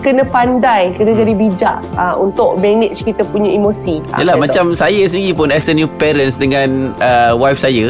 kena 0.00 0.20
pandai, 0.22 0.92
kena 0.92 1.16
jadi 1.16 1.32
bijak 1.32 1.80
uh, 1.96 2.12
untuk 2.18 2.60
manage 2.60 3.00
kita 3.00 3.24
punya 3.24 3.48
emosi. 3.48 4.04
Ah, 4.12 4.20
Yalah 4.20 4.36
macam 4.36 4.76
saya 4.76 5.00
sendiri 5.00 5.32
pun 5.32 5.48
as 5.48 5.64
a 5.64 5.72
new 5.72 5.88
parents 5.96 6.36
dengan 6.36 6.92
uh, 7.00 7.32
wife 7.32 7.56
saya 7.56 7.88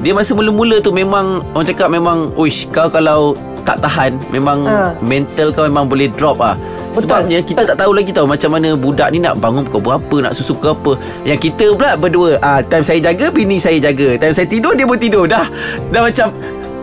dia 0.00 0.12
masa 0.16 0.32
mula-mula 0.32 0.80
tu 0.80 0.90
memang 0.90 1.44
orang 1.52 1.66
cakap 1.68 1.88
memang 1.92 2.32
uish 2.36 2.66
kau 2.72 2.88
kalau 2.88 3.36
tak 3.62 3.76
tahan 3.84 4.16
memang 4.32 4.64
Ha. 4.64 4.96
mental 5.04 5.52
kau 5.52 5.68
memang 5.68 5.84
boleh 5.86 6.08
drop 6.16 6.40
ah. 6.40 6.56
Betul. 6.90 7.06
Sebabnya 7.06 7.38
kita 7.38 7.62
tak 7.62 7.78
tahu 7.78 7.94
lagi 7.94 8.10
tahu 8.10 8.26
macam 8.26 8.50
mana 8.50 8.74
budak 8.74 9.14
ni 9.14 9.22
nak 9.22 9.38
bangun 9.38 9.62
pukul 9.62 9.94
berapa, 9.94 10.26
nak 10.26 10.34
susu 10.34 10.58
pukul 10.58 10.74
apa. 10.74 10.92
Yang 11.22 11.38
kita 11.46 11.66
pula 11.78 11.94
berdua, 11.94 12.34
ah 12.42 12.58
time 12.66 12.82
saya 12.82 12.98
jaga, 12.98 13.30
bini 13.30 13.62
saya 13.62 13.78
jaga. 13.78 14.18
Time 14.18 14.34
saya 14.34 14.50
tidur 14.50 14.74
dia 14.74 14.90
pun 14.90 14.98
tidur 14.98 15.30
dah. 15.30 15.46
Dah 15.94 16.02
macam 16.02 16.34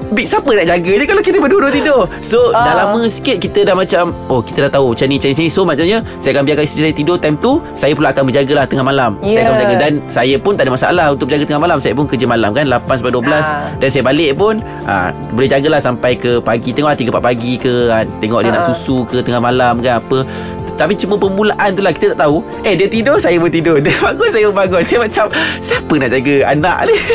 Big 0.09 0.23
siapa 0.23 0.47
nak 0.49 0.65
jaga 0.65 0.93
dia 0.93 1.05
Kalau 1.05 1.19
kita 1.19 1.37
berdua-dua 1.37 1.67
tidur 1.69 2.01
So 2.21 2.39
Ah. 2.49 2.63
dah 2.63 2.75
lama 2.79 3.01
sikit 3.05 3.37
Kita 3.37 3.59
dah 3.63 3.75
macam 3.75 4.15
Oh 4.27 4.39
kita 4.39 4.63
dah 4.63 4.71
tahu 4.73 4.93
Macam 4.93 5.05
ni 5.05 5.15
macam 5.17 5.29
ni, 5.33 5.47
So 5.47 5.61
maknanya 5.61 5.99
Saya 6.17 6.31
akan 6.33 6.43
biarkan 6.43 6.63
isteri 6.63 6.81
saya 6.81 6.95
tidur 6.95 7.17
Time 7.17 7.35
tu 7.35 7.59
Saya 7.73 7.91
pula 7.91 8.09
akan 8.09 8.23
berjaga 8.25 8.53
lah 8.53 8.65
Tengah 8.65 8.85
malam 8.85 9.11
Saya 9.19 9.27
akan 9.27 9.35
Yeah. 9.37 9.51
berjaga 9.53 9.75
Dan 9.77 9.93
saya 10.07 10.35
pun 10.37 10.53
tak 10.53 10.63
ada 10.63 10.73
masalah 10.73 11.05
Untuk 11.09 11.25
berjaga 11.27 11.43
tengah 11.45 11.61
malam 11.61 11.77
Saya 11.77 11.93
pun 11.93 12.05
kerja 12.05 12.25
malam 12.25 12.49
kan 12.51 12.65
8 12.65 12.87
sampai 12.95 13.13
12 13.13 13.43
Ah. 13.43 13.67
Dan 13.75 13.87
saya 13.89 14.03
balik 14.03 14.31
pun 14.33 14.53
ah, 14.85 15.09
Boleh 15.29 15.49
jagalah 15.49 15.79
sampai 15.79 16.15
ke 16.15 16.39
pagi 16.39 16.71
Tengok 16.71 16.87
lah 16.87 16.97
3-4 16.97 17.19
pagi 17.21 17.53
ke 17.55 17.73
kan. 17.87 18.05
Tengok 18.17 18.39
dia 18.41 18.51
nak 18.51 18.61
Ah. 18.61 18.67
susu 18.69 19.03
ke 19.03 19.19
Tengah 19.19 19.41
malam 19.41 19.79
ke 19.79 19.89
apa 19.89 20.17
tapi 20.77 20.93
cuma 20.93 21.17
permulaan 21.17 21.73
tu 21.73 21.81
lah 21.81 21.89
Kita 21.89 22.13
tak 22.13 22.21
tahu 22.21 22.37
Eh 22.61 22.73
dia 22.73 22.85
tidur 22.85 23.17
Saya 23.17 23.35
pun 23.35 23.49
tidur 23.49 23.81
Dia 23.83 23.97
bangun 23.97 24.29
Saya 24.29 24.45
pun 24.47 24.55
bangun 24.57 24.81
Saya 24.81 24.99
macam 25.01 25.25
Siapa 25.57 25.93
nak 25.97 26.09
jaga 26.11 26.35
anak 26.47 26.77
ni 26.85 26.95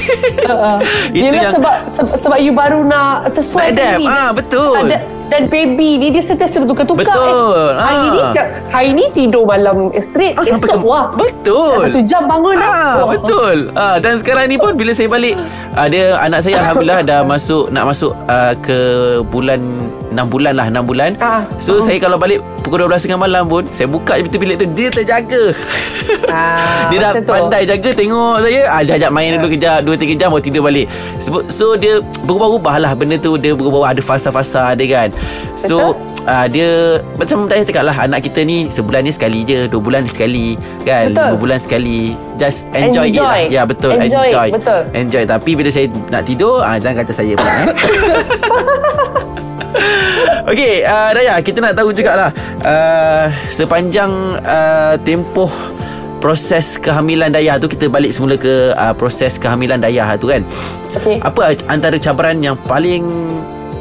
Uh, 0.42 0.77
Itu 1.09 1.22
Yelah 1.25 1.38
yang- 1.40 1.55
sebab, 1.55 1.75
sebab 1.88 2.14
sebab 2.18 2.38
you 2.38 2.51
baru 2.53 2.83
nak 2.83 3.31
sesuai 3.31 3.62
Nak 3.64 3.72
adapt. 3.72 3.94
diri. 3.94 4.05
Ah, 4.05 4.31
betul. 4.35 4.75
Dan, 4.75 5.01
dan 5.29 5.42
baby 5.46 5.90
ni 5.96 6.09
dia 6.11 6.20
sentiasa 6.20 6.59
bertukar-tukar. 6.59 7.07
Betul. 7.07 7.70
Eh, 7.70 7.70
hari 7.79 7.94
Ah. 7.96 8.03
ni 8.03 8.20
jap- 8.35 8.53
hari 8.68 8.90
ni 8.90 9.05
tidur 9.09 9.44
malam 9.44 9.77
straight. 9.96 10.35
Ah, 10.35 10.42
Esok 10.42 10.61
ke- 10.61 10.83
wah. 10.83 11.14
Betul 11.14 11.79
Satu 11.87 12.01
jam 12.03 12.27
bangun 12.27 12.55
dah. 12.55 12.68
Ah, 12.68 12.92
Wah. 12.98 13.09
betul. 13.09 13.57
Ah, 13.72 13.96
dan 13.96 14.18
sekarang 14.18 14.44
ni 14.46 14.57
pun 14.57 14.75
bila 14.75 14.90
saya 14.90 15.07
balik, 15.07 15.38
ah, 15.72 15.87
dia 15.87 16.18
anak 16.18 16.40
saya 16.42 16.59
alhamdulillah 16.59 17.01
dah 17.03 17.20
masuk 17.22 17.70
nak 17.70 17.85
masuk 17.87 18.12
ah, 18.27 18.53
ke 18.59 18.79
bulan 19.25 19.62
6 20.12 20.29
bulan 20.29 20.53
lah, 20.55 20.66
6 20.68 20.85
bulan. 20.85 21.11
Ah. 21.18 21.42
So 21.59 21.81
saya 21.81 21.98
kalau 21.98 22.20
balik 22.20 22.44
pukul 22.62 22.85
12 22.85 23.09
tengah 23.09 23.20
malam 23.20 23.48
pun, 23.48 23.64
saya 23.72 23.88
buka 23.88 24.20
je 24.20 24.29
pintu 24.29 24.38
bilik 24.38 24.57
tu, 24.61 24.66
dia 24.70 24.88
terjaga. 24.92 25.57
Ah, 26.29 26.87
dia 26.92 26.98
dah 27.03 27.11
macam 27.16 27.25
tu. 27.25 27.33
pandai 27.33 27.62
jaga 27.64 27.90
tengok 27.90 28.37
saya. 28.44 28.62
Ah, 28.70 28.81
dia 28.85 28.92
ajak 29.01 29.11
main 29.11 29.40
dulu 29.40 29.48
kejap 29.53 29.79
2 29.83 29.96
3 29.96 30.20
jam 30.20 30.29
baru 30.31 30.42
tidur 30.44 30.62
balik. 30.62 30.87
So, 31.18 31.42
so 31.48 31.66
dia 31.75 31.98
berubah-ubah 32.29 32.77
lah 32.79 32.92
benda 32.94 33.16
tu, 33.18 33.35
dia 33.40 33.57
berubah 33.57 33.90
ada 33.90 34.01
fasa-fasa 34.05 34.77
dia 34.77 34.87
kan. 34.88 35.09
So 35.57 35.96
Ah, 36.22 36.46
dia 36.46 37.03
macam 37.18 37.51
Daya 37.51 37.66
cakap 37.66 37.83
lah 37.83 37.96
Anak 37.98 38.22
kita 38.22 38.46
ni 38.46 38.70
Sebulan 38.70 39.03
ni 39.03 39.11
sekali 39.11 39.42
je 39.42 39.66
Dua 39.66 39.83
bulan 39.83 40.07
sekali 40.07 40.55
Kan 40.87 41.11
Betul. 41.11 41.35
Lima 41.35 41.38
bulan 41.38 41.59
sekali 41.59 42.14
Just 42.38 42.62
enjoy, 42.70 43.11
it 43.11 43.18
Enjoy. 43.18 43.27
lah 43.27 43.38
Ya 43.51 43.62
betul 43.66 43.98
Enjoy, 43.98 44.31
Enjoy 44.31 44.48
betul. 44.55 44.81
Enjoy 44.94 45.25
Tapi 45.27 45.51
bila 45.59 45.68
saya 45.75 45.90
nak 46.14 46.22
tidur 46.22 46.62
ah, 46.62 46.79
Jangan 46.79 47.03
kata 47.03 47.12
saya 47.12 47.35
pula 47.35 47.51
eh. 47.51 47.66
Okey 50.50 50.85
uh, 50.85 51.11
Daya 51.16 51.40
Kita 51.40 51.58
nak 51.64 51.74
tahu 51.76 51.94
jugalah 51.94 52.30
uh, 52.62 53.26
Sepanjang 53.48 54.11
uh, 54.42 54.94
Tempoh 55.00 55.50
Proses 56.22 56.78
kehamilan 56.78 57.35
Dayah 57.35 57.58
tu 57.58 57.66
Kita 57.66 57.90
balik 57.90 58.14
semula 58.14 58.38
ke 58.38 58.72
uh, 58.76 58.94
Proses 58.94 59.40
kehamilan 59.40 59.82
Dayah 59.82 60.14
tu 60.20 60.30
kan 60.30 60.44
Okey. 60.98 61.18
Apa 61.24 61.56
antara 61.66 61.96
cabaran 61.98 62.38
yang 62.44 62.54
paling 62.68 63.06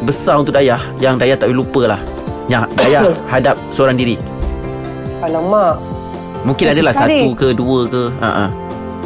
Besar 0.07 0.41
untuk 0.41 0.55
Dayah 0.55 0.81
Yang 0.97 1.15
Dayah 1.21 1.35
tak 1.37 1.47
boleh 1.51 1.59
lupa 1.61 1.81
lah 1.97 2.01
Yang 2.49 2.63
Dayah 2.73 3.03
hadap 3.29 3.55
seorang 3.69 3.99
diri 3.99 4.17
Alamak. 5.21 5.77
Mungkin 6.41 6.73
adalah 6.73 6.93
satu 6.97 7.37
ke 7.37 7.53
dua 7.53 7.85
ke 7.85 8.09
uh-uh. 8.09 8.49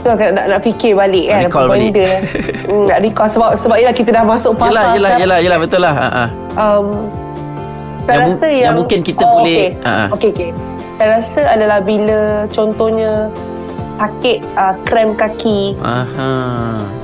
Tu 0.06 0.12
nak, 0.12 0.32
nak, 0.32 0.46
nak 0.48 0.60
fikir 0.62 0.94
balik 0.94 1.26
kan 1.26 1.42
Recall 1.44 1.66
apa 1.66 1.72
balik. 1.72 1.90
benda. 1.90 2.10
hmm, 2.70 2.84
nak 2.86 3.00
recall 3.02 3.26
sebab 3.28 3.50
sebab 3.58 3.76
yelah 3.76 3.90
kita 3.92 4.10
dah 4.12 4.22
masuk 4.24 4.54
fasa 4.54 4.70
Yelah 4.70 4.86
yelah 4.94 5.12
yelah 5.18 5.38
yelah 5.42 5.58
Betul 5.58 5.82
lah 5.82 5.94
uh-uh. 5.98 6.30
um, 6.56 6.86
saya 8.00 8.14
Yang 8.14 8.22
mu- 8.22 8.30
rasa 8.30 8.46
yang, 8.46 8.62
yang 8.62 8.76
mungkin 8.78 9.00
kita 9.02 9.18
oh, 9.20 9.34
boleh- 9.42 9.50
okey. 9.50 9.70
Ah, 9.82 9.90
ah. 9.90 10.08
Okey 10.14 10.30
okey. 10.30 10.50
Saya 10.96 11.08
rasa 11.12 11.42
adalah 11.50 11.80
bila 11.82 12.20
contohnya 12.48 13.12
sakit 13.96 14.38
uh, 14.54 14.76
krem 14.84 15.10
kaki 15.12 15.74
Aha. 15.82 16.30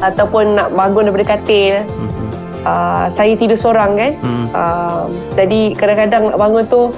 ataupun 0.03 0.53
nak 0.53 0.69
bangun 0.69 1.09
daripada 1.09 1.33
katil. 1.33 1.81
Mhm. 1.89 2.27
Uh, 2.61 3.09
saya 3.09 3.33
tidur 3.33 3.57
seorang 3.57 3.97
kan. 3.97 4.11
Hmm. 4.21 4.45
Uh, 4.51 5.03
jadi 5.33 5.73
kadang-kadang 5.73 6.29
nak 6.29 6.37
bangun 6.37 6.63
tu 6.67 6.93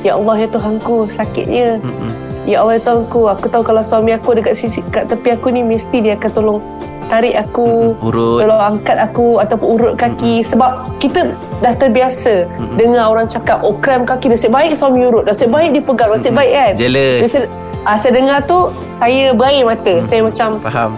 Ya 0.00 0.14
Allah 0.14 0.32
ya 0.38 0.48
Tuhanku 0.48 1.10
sakitnya 1.10 1.76
Mhm. 1.76 2.08
Ya 2.44 2.60
Allah 2.60 2.76
ya 2.76 2.82
Tuhanku 2.82 3.28
Aku 3.28 3.46
tahu 3.46 3.62
kalau 3.62 3.80
suami 3.80 4.10
aku 4.10 4.32
dekat 4.32 4.54
sisi 4.54 4.80
kat 4.86 5.06
tepi 5.06 5.30
aku 5.30 5.48
ni 5.48 5.60
Mesti 5.60 6.00
dia 6.00 6.14
akan 6.14 6.30
tolong 6.30 6.60
tarik 7.06 7.34
aku. 7.34 7.98
Urut. 8.00 8.38
Tolong 8.38 8.60
angkat 8.60 8.96
aku 8.96 9.36
Ataupun 9.36 9.68
urut 9.74 9.94
kaki. 9.94 10.40
Sebab 10.40 10.70
kita 10.96 11.30
dah 11.58 11.74
terbiasa 11.74 12.46
Dengar 12.74 13.08
orang 13.08 13.26
cakap 13.26 13.60
Oh 13.60 13.74
krem 13.74 14.02
kaki 14.02 14.30
nasib 14.30 14.50
baik 14.50 14.72
suami 14.72 15.04
urut 15.04 15.26
Nasib 15.26 15.50
baik 15.50 15.74
dia 15.74 15.82
pegang 15.82 16.10
Nasib 16.10 16.32
baik 16.32 16.52
kan? 16.52 16.72
Jealous. 16.76 17.20
Nasib, 17.26 17.42
ah, 17.82 17.96
Saya 17.96 18.12
dengar 18.14 18.38
tu 18.44 18.58
Saya 18.98 19.22
berair 19.30 19.64
mata. 19.64 19.94
Saya 20.06 20.20
macam 20.22 20.48
Faham. 20.60 20.90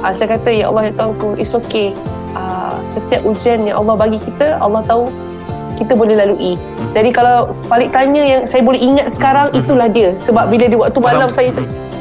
ah, 0.00 0.12
Saya 0.12 0.28
kata 0.30 0.50
Ya 0.50 0.68
Allah 0.68 0.88
ya 0.88 0.92
Tuhanku 0.92 1.34
It's 1.34 1.56
okay. 1.56 1.90
Ah, 2.32 2.76
Setiap 2.92 3.24
ujian 3.24 3.64
yang 3.64 3.80
Allah 3.80 3.96
bagi 3.96 4.18
kita 4.18 4.58
Allah 4.58 4.84
tahu 4.84 5.08
kita 5.76 5.92
boleh 5.94 6.14
lalui. 6.16 6.54
Hmm. 6.54 6.90
Jadi 6.94 7.10
kalau 7.10 7.50
balik 7.66 7.90
tanya 7.90 8.22
yang 8.22 8.42
saya 8.46 8.62
boleh 8.62 8.80
ingat 8.80 9.14
sekarang 9.14 9.50
itulah 9.52 9.88
dia. 9.90 10.14
Sebab 10.14 10.50
bila 10.50 10.64
di 10.70 10.76
waktu 10.78 10.98
malam 11.02 11.28
saya 11.30 11.50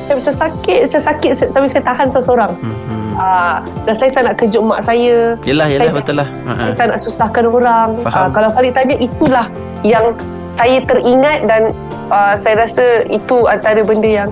saya 0.04 0.16
macam 0.20 0.36
sakit, 0.36 0.80
macam 0.92 1.02
sakit 1.02 1.32
tapi 1.56 1.66
saya 1.72 1.84
tahan 1.84 2.08
seorang. 2.12 2.52
Mhm. 2.60 3.02
Ah, 3.14 3.62
dan 3.86 3.94
saya 3.94 4.10
tak 4.10 4.24
nak 4.26 4.36
kejut 4.42 4.62
mak 4.66 4.82
saya. 4.82 5.38
Yelah 5.46 5.68
yelah 5.70 5.90
Saya- 5.90 5.98
betul 6.02 6.16
lah 6.18 6.28
Saya 6.50 6.74
tak 6.74 6.88
nak 6.92 7.00
susahkan 7.00 7.44
orang. 7.46 7.90
Faham. 8.04 8.20
Ah, 8.26 8.30
kalau 8.34 8.50
balik 8.58 8.74
tanya 8.74 8.96
itulah 8.98 9.46
yang 9.86 10.18
saya 10.58 10.82
teringat 10.86 11.46
dan 11.46 11.72
ah, 12.10 12.36
saya 12.42 12.66
rasa 12.66 13.06
itu 13.08 13.46
antara 13.48 13.82
benda 13.86 14.10
yang 14.10 14.30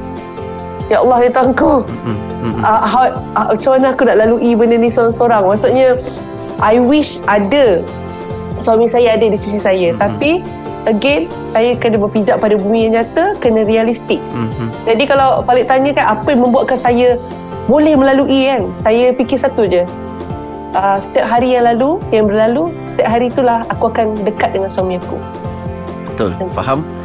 Ya 0.91 0.99
Allah 0.99 1.23
ya 1.23 1.29
Tuhanku. 1.31 1.87
Mhm. 1.87 2.15
Mhm. 2.41 2.61
uh, 2.65 2.83
how, 2.83 3.05
uh, 3.37 3.53
macam 3.53 3.69
mana 3.77 3.85
aku 3.93 4.01
nak 4.03 4.17
lalui 4.17 4.51
benda 4.57 4.75
ni 4.75 4.89
seorang-seorang 4.89 5.45
maksudnya 5.45 5.93
I 6.57 6.81
wish 6.81 7.21
ada 7.29 7.85
suami 8.61 8.85
saya 8.85 9.17
ada 9.17 9.25
di 9.25 9.37
sisi 9.37 9.59
saya. 9.59 9.91
Mhm. 9.93 9.99
tapi 9.99 10.31
again 10.89 11.29
saya 11.53 11.77
kena 11.77 11.97
berpijak 12.01 12.37
pada 12.41 12.55
bumi 12.57 12.87
yang 12.89 13.01
nyata 13.01 13.35
kena 13.41 13.65
realistik. 13.65 14.21
Mhm. 14.31 14.69
jadi 14.85 15.03
kalau 15.09 15.41
balik 15.43 15.65
tanya 15.67 15.91
kan 15.93 16.05
apa 16.17 16.27
yang 16.31 16.41
membuatkan 16.45 16.77
saya 16.77 17.17
boleh 17.69 17.93
melalui 17.93 18.49
kan? 18.49 18.69
Saya 18.85 19.13
fikir 19.13 19.37
satu 19.37 19.65
je. 19.69 19.83
Uh, 20.71 20.97
setiap 21.03 21.27
hari 21.27 21.51
yang 21.51 21.67
lalu 21.67 21.99
yang 22.15 22.31
berlalu 22.31 22.71
setiap 22.95 23.07
hari 23.11 23.27
itulah 23.27 23.59
aku 23.67 23.91
akan 23.91 24.15
dekat 24.23 24.55
dengan 24.55 24.71
suami 24.71 24.95
aku. 24.95 25.19
Betul. 26.07 26.31
Faham? 26.55 26.79
uh, 26.79 27.00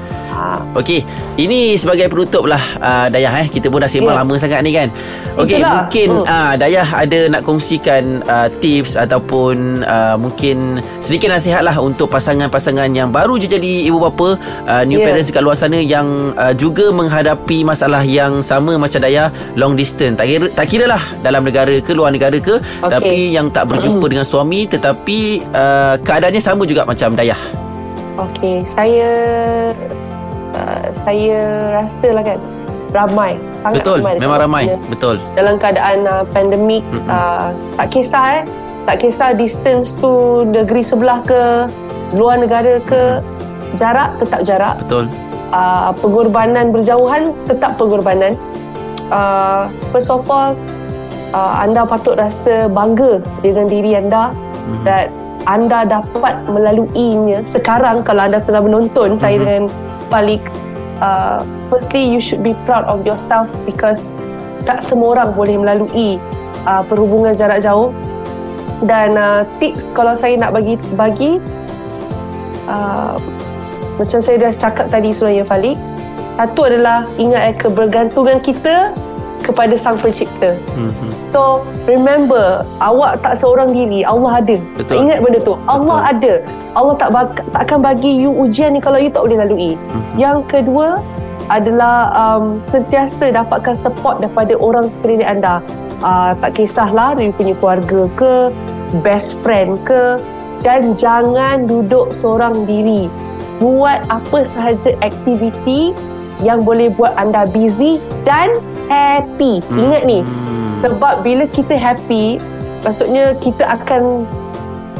Okey, 0.76 1.00
ini 1.36 1.74
sebagai 1.74 2.06
penutup 2.06 2.44
lah 2.44 2.60
uh, 2.78 3.06
Dayah 3.08 3.40
eh. 3.40 3.48
Kita 3.48 3.66
pun 3.66 3.80
dah 3.80 3.88
sembang 3.88 4.12
Ya. 4.12 4.20
lama 4.20 4.34
sangat 4.36 4.60
ni 4.60 4.70
kan. 4.70 4.88
Okey, 5.36 5.60
Itulah. 5.60 5.72
mungkin 5.88 6.08
Hmm. 6.12 6.24
uh, 6.28 6.52
Dayah 6.56 6.88
ada 6.88 7.18
nak 7.28 7.42
kongsikan 7.42 8.04
uh, 8.24 8.48
tips 8.60 8.96
ataupun 8.96 9.80
uh, 9.82 10.16
mungkin 10.16 10.78
sedikit 11.00 11.28
nasihat 11.28 11.60
lah 11.60 11.76
untuk 11.76 12.08
pasangan-pasangan 12.08 12.88
yang 12.90 13.08
baru 13.08 13.36
je 13.36 13.48
jadi 13.48 13.84
ibu 13.84 13.96
bapa, 13.98 14.36
uh, 14.64 14.82
new 14.84 14.96
Ya. 14.96 15.08
parents 15.08 15.28
dekat 15.28 15.42
luar 15.42 15.56
sana 15.56 15.76
yang 15.76 16.06
uh, 16.36 16.52
juga 16.52 16.88
menghadapi 16.88 17.62
masalah 17.62 18.00
yang 18.00 18.40
sama 18.40 18.76
macam 18.76 19.00
Dayah, 19.00 19.28
long 19.56 19.72
distance. 19.72 20.16
Tak 20.16 20.26
kira 20.26 20.46
tak 20.52 20.66
kira 20.68 20.84
lah 20.86 21.02
dalam 21.20 21.40
negara 21.40 21.72
ke 21.80 21.92
luar 21.92 22.12
negara 22.12 22.36
ke, 22.36 22.60
Okey. 22.60 22.88
tapi 22.88 23.16
yang 23.32 23.48
tak 23.48 23.68
berjumpa 23.68 24.04
dengan 24.06 24.24
suami 24.24 24.64
tetapi 24.66 25.18
uh, 25.52 25.94
keadaannya 26.00 26.40
sama 26.40 26.64
juga 26.64 26.84
macam 26.84 27.12
Dayah. 27.12 27.40
Okey, 28.16 28.64
saya 28.64 29.12
uh, 30.56 30.88
saya 31.04 31.70
rasa 31.76 32.08
lah 32.16 32.24
kan 32.24 32.40
ramai, 32.96 33.36
sangat 33.60 33.84
Betul, 33.84 33.98
ramai. 34.00 34.14
memang 34.16 34.38
ramai. 34.40 34.64
Betul. 34.88 35.16
Dalam 35.36 35.60
keadaan 35.60 36.08
uh, 36.08 36.24
pandemik, 36.32 36.80
Mm-mm. 36.88 37.04
uh, 37.12 37.52
tak 37.76 37.92
kisah 37.92 38.40
eh, 38.40 38.44
tak 38.88 39.04
kisah 39.04 39.36
distance 39.36 39.92
tu 40.00 40.46
negeri 40.48 40.80
sebelah 40.80 41.20
ke, 41.28 41.68
luar 42.16 42.40
negara 42.40 42.80
ke, 42.88 43.20
jarak 43.76 44.16
tetap 44.16 44.40
jarak. 44.48 44.80
Betul. 44.86 45.12
Uh, 45.52 45.92
pengorbanan 46.00 46.72
berjauhan 46.72 47.36
tetap 47.44 47.76
pengorbanan. 47.76 48.34
Uh, 49.12 49.68
first 49.94 50.10
of 50.10 50.24
all, 50.26 50.56
uh, 51.36 51.54
anda 51.62 51.84
patut 51.86 52.16
rasa 52.18 52.66
bangga 52.72 53.22
dengan 53.44 53.68
diri 53.68 53.94
anda 53.94 54.32
Mhm. 54.66 54.82
that 54.82 55.08
anda 55.46 55.86
dapat 55.86 56.34
melaluinya 56.50 57.38
sekarang 57.46 58.02
kalau 58.02 58.26
anda 58.26 58.42
tengah 58.42 58.66
menonton 58.66 59.14
mm-hmm. 59.14 59.22
saya 59.22 59.38
dengan 59.38 59.70
balik 60.08 60.42
uh, 61.00 61.42
firstly 61.68 62.02
you 62.02 62.20
should 62.22 62.42
be 62.42 62.54
proud 62.64 62.84
of 62.86 63.02
yourself 63.06 63.50
because 63.68 64.00
tak 64.66 64.82
semua 64.82 65.18
orang 65.18 65.30
boleh 65.34 65.56
melalui 65.58 66.18
uh, 66.66 66.82
perhubungan 66.86 67.34
jarak 67.34 67.62
jauh. 67.62 67.94
Dan 68.84 69.16
uh, 69.16 69.48
tips 69.56 69.88
kalau 69.96 70.12
saya 70.12 70.36
nak 70.36 70.52
bagi 70.52 70.76
bagi 71.00 71.40
uh, 72.68 73.16
macam 73.96 74.20
saya 74.20 74.36
dah 74.36 74.52
cakap 74.52 74.92
tadi 74.92 75.16
sebenarnya 75.16 75.48
Falik 75.48 75.78
satu 76.36 76.68
adalah 76.68 77.08
ingat 77.16 77.42
eh, 77.48 77.56
kebergantungan 77.56 78.44
kita 78.44 78.92
kepada 79.46 79.74
sang 79.74 79.94
pencipta 79.94 80.58
Mhm. 80.74 81.08
So 81.30 81.62
remember 81.86 82.66
awak 82.80 83.22
tak 83.22 83.38
seorang 83.38 83.70
diri 83.70 84.02
Allah 84.02 84.42
ada 84.42 84.56
Betul. 84.74 85.06
Ingat 85.06 85.18
benda 85.22 85.38
tu 85.40 85.54
Allah 85.64 86.10
ada 86.10 86.32
Allah 86.74 86.94
tak, 86.94 87.08
bak- 87.08 87.46
tak 87.46 87.60
akan 87.64 87.78
bagi 87.80 88.12
you 88.18 88.34
ujian 88.34 88.74
ni 88.74 88.80
Kalau 88.80 88.98
you 88.98 89.08
tak 89.08 89.22
boleh 89.22 89.38
lalui 89.38 89.72
Mhm. 89.72 90.02
Yang 90.16 90.38
kedua 90.46 90.88
adalah 91.46 91.96
um, 92.12 92.58
Sentiasa 92.66 93.30
dapatkan 93.30 93.78
support 93.78 94.18
Daripada 94.18 94.58
orang 94.58 94.90
sekeliling 94.92 95.30
anda 95.30 95.62
uh, 96.00 96.34
Tak 96.34 96.52
kisahlah 96.54 97.14
You 97.14 97.30
punya 97.30 97.54
keluarga 97.54 98.10
ke 98.12 98.32
Best 99.00 99.38
friend 99.40 99.78
ke 99.82 100.18
dan 100.56 100.94
jangan 100.94 101.62
duduk 101.62 102.10
seorang 102.10 102.64
diri. 102.64 103.06
Buat 103.56 104.02
apa 104.08 104.48
sahaja 104.48 104.98
aktiviti 105.00 105.94
yang 106.38 106.60
boleh 106.60 106.90
buat 106.90 107.14
anda 107.14 107.44
busy 107.46 107.96
dan 108.22 108.52
happy. 108.86 109.64
Ingat 109.70 110.02
ni, 110.04 110.20
Hmm. 110.20 110.80
sebab 110.80 111.20
bila 111.20 111.44
kita 111.46 111.74
happy, 111.74 112.38
maksudnya 112.82 113.32
kita 113.36 113.64
akan 113.66 114.28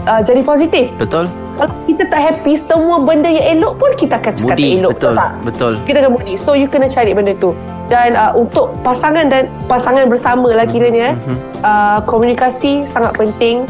uh, 0.05 0.21
jadi 0.21 0.41
positif. 0.41 0.89
Betul. 0.97 1.29
Kalau 1.57 1.73
kita 1.85 2.05
tak 2.07 2.21
happy, 2.21 2.53
semua 2.53 3.01
benda 3.01 3.27
yang 3.27 3.59
elok 3.59 3.81
pun 3.81 3.91
kita 3.95 4.21
akan 4.21 4.33
cakap 4.35 4.57
tak 4.57 4.69
elok. 4.71 4.93
Betul. 4.93 5.15
tak? 5.15 5.31
Betul. 5.41 5.73
Kita 5.83 5.97
akan 5.99 6.11
moody. 6.13 6.35
So 6.37 6.53
you 6.53 6.69
kena 6.69 6.85
cari 6.87 7.13
benda 7.13 7.33
tu. 7.35 7.57
Dan 7.87 8.13
uh, 8.13 8.35
untuk 8.35 8.77
pasangan 8.83 9.31
dan 9.31 9.49
pasangan 9.65 10.05
bersama 10.07 10.51
lah 10.51 10.65
kiranya 10.65 11.17
Mhm. 11.17 11.37
uh, 11.63 11.99
komunikasi 12.03 12.85
sangat 12.85 13.17
penting. 13.17 13.65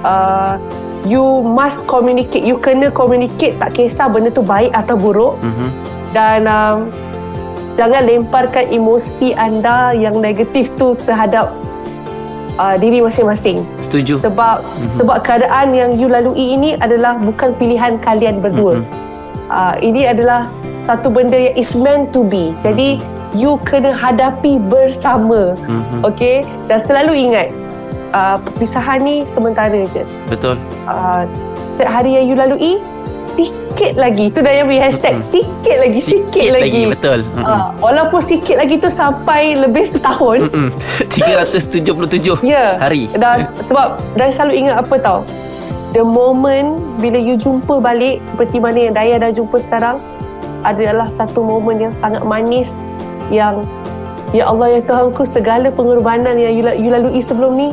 Uh, 0.00 0.58
you 1.04 1.22
must 1.44 1.84
communicate. 1.84 2.42
You 2.42 2.56
kena 2.56 2.90
communicate 2.90 3.54
tak 3.56 3.74
kisah 3.74 4.08
benda 4.08 4.28
tu 4.28 4.42
baik 4.42 4.72
atau 4.72 4.96
buruk. 4.96 5.38
Mhm. 5.38 5.68
Dan 6.10 6.46
um, 6.50 6.90
jangan 7.78 8.02
lemparkan 8.04 8.66
emosi 8.68 9.32
anda 9.38 9.94
yang 9.94 10.18
negatif 10.18 10.68
tu 10.76 10.98
terhadap 11.06 11.54
uh, 12.60 12.76
diri 12.76 13.00
masing-masing. 13.00 13.64
Setuju. 13.80 14.20
Sebab 14.20 14.60
mm-hmm. 14.60 14.96
sebab 15.00 15.16
keadaan 15.24 15.72
yang 15.72 15.96
you 15.96 16.10
lalui 16.10 16.60
ini 16.60 16.76
adalah 16.82 17.16
bukan 17.16 17.56
pilihan 17.56 17.96
kalian 18.04 18.44
berdua. 18.44 18.82
Mhm. 18.82 18.86
Uh, 19.50 19.74
ini 19.82 20.06
adalah 20.06 20.46
satu 20.86 21.10
benda 21.10 21.34
yang 21.34 21.56
is 21.58 21.74
meant 21.74 22.14
to 22.14 22.22
be. 22.22 22.54
Jadi 22.62 23.02
you 23.34 23.58
kena 23.66 23.94
hadapi 23.94 24.60
bersama. 24.68 25.54
Mhm. 25.66 26.06
Okey? 26.06 26.42
Dan 26.66 26.78
selalu 26.82 27.12
ingat 27.30 27.48
uh, 28.14 28.36
perpisahan 28.42 29.02
ni 29.02 29.22
sementara 29.30 29.86
je. 29.90 30.02
Betul. 30.26 30.58
Uh, 30.86 31.26
setiap 31.74 31.90
hari 31.90 32.20
yang 32.20 32.26
you 32.28 32.36
lalui 32.36 32.76
sikit 33.80 33.96
lagi. 33.96 34.28
Tu 34.28 34.44
dah 34.44 34.52
yang 34.52 34.68
punya 34.68 34.92
hashtag 34.92 35.16
sikit 35.32 35.76
lagi, 35.80 36.00
sikit, 36.04 36.52
lagi. 36.52 36.92
Betul. 36.92 37.24
Mhm. 37.32 37.44
Uh, 37.48 37.72
walaupun 37.80 38.20
sikit 38.20 38.60
lagi 38.60 38.76
tu 38.76 38.92
sampai 38.92 39.56
lebih 39.56 39.88
setahun. 39.88 40.52
Mm-mm. 40.52 40.68
377 41.16 42.44
Ya. 42.44 42.76
hari. 42.76 43.08
Dah 43.16 43.40
sebab 43.64 43.96
dah 44.20 44.28
selalu 44.28 44.68
ingat 44.68 44.84
apa 44.84 44.94
tau. 45.00 45.18
The 45.96 46.04
moment 46.04 46.76
bila 47.00 47.16
you 47.16 47.40
jumpa 47.40 47.80
balik 47.80 48.20
seperti 48.36 48.60
mana 48.60 48.78
yang 48.84 48.92
Daya 48.92 49.16
dah 49.16 49.32
jumpa 49.32 49.56
sekarang 49.56 49.96
adalah 50.60 51.08
satu 51.16 51.40
momen 51.40 51.80
yang 51.80 51.94
sangat 51.96 52.20
manis 52.20 52.68
yang 53.32 53.64
ya 54.36 54.44
Allah 54.44 54.76
ya 54.76 54.80
Tuhanku 54.84 55.24
segala 55.24 55.72
pengorbanan 55.72 56.36
yang 56.36 56.52
you, 56.52 56.68
you 56.76 56.92
lalui 56.92 57.24
sebelum 57.24 57.56
ni 57.56 57.72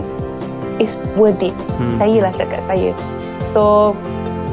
is 0.79 1.03
worth 1.19 1.43
it. 1.43 1.53
Hmm. 1.75 1.99
Saya 1.99 2.17
lah 2.23 2.31
cakap 2.31 2.63
saya. 2.63 2.95
So 3.51 3.91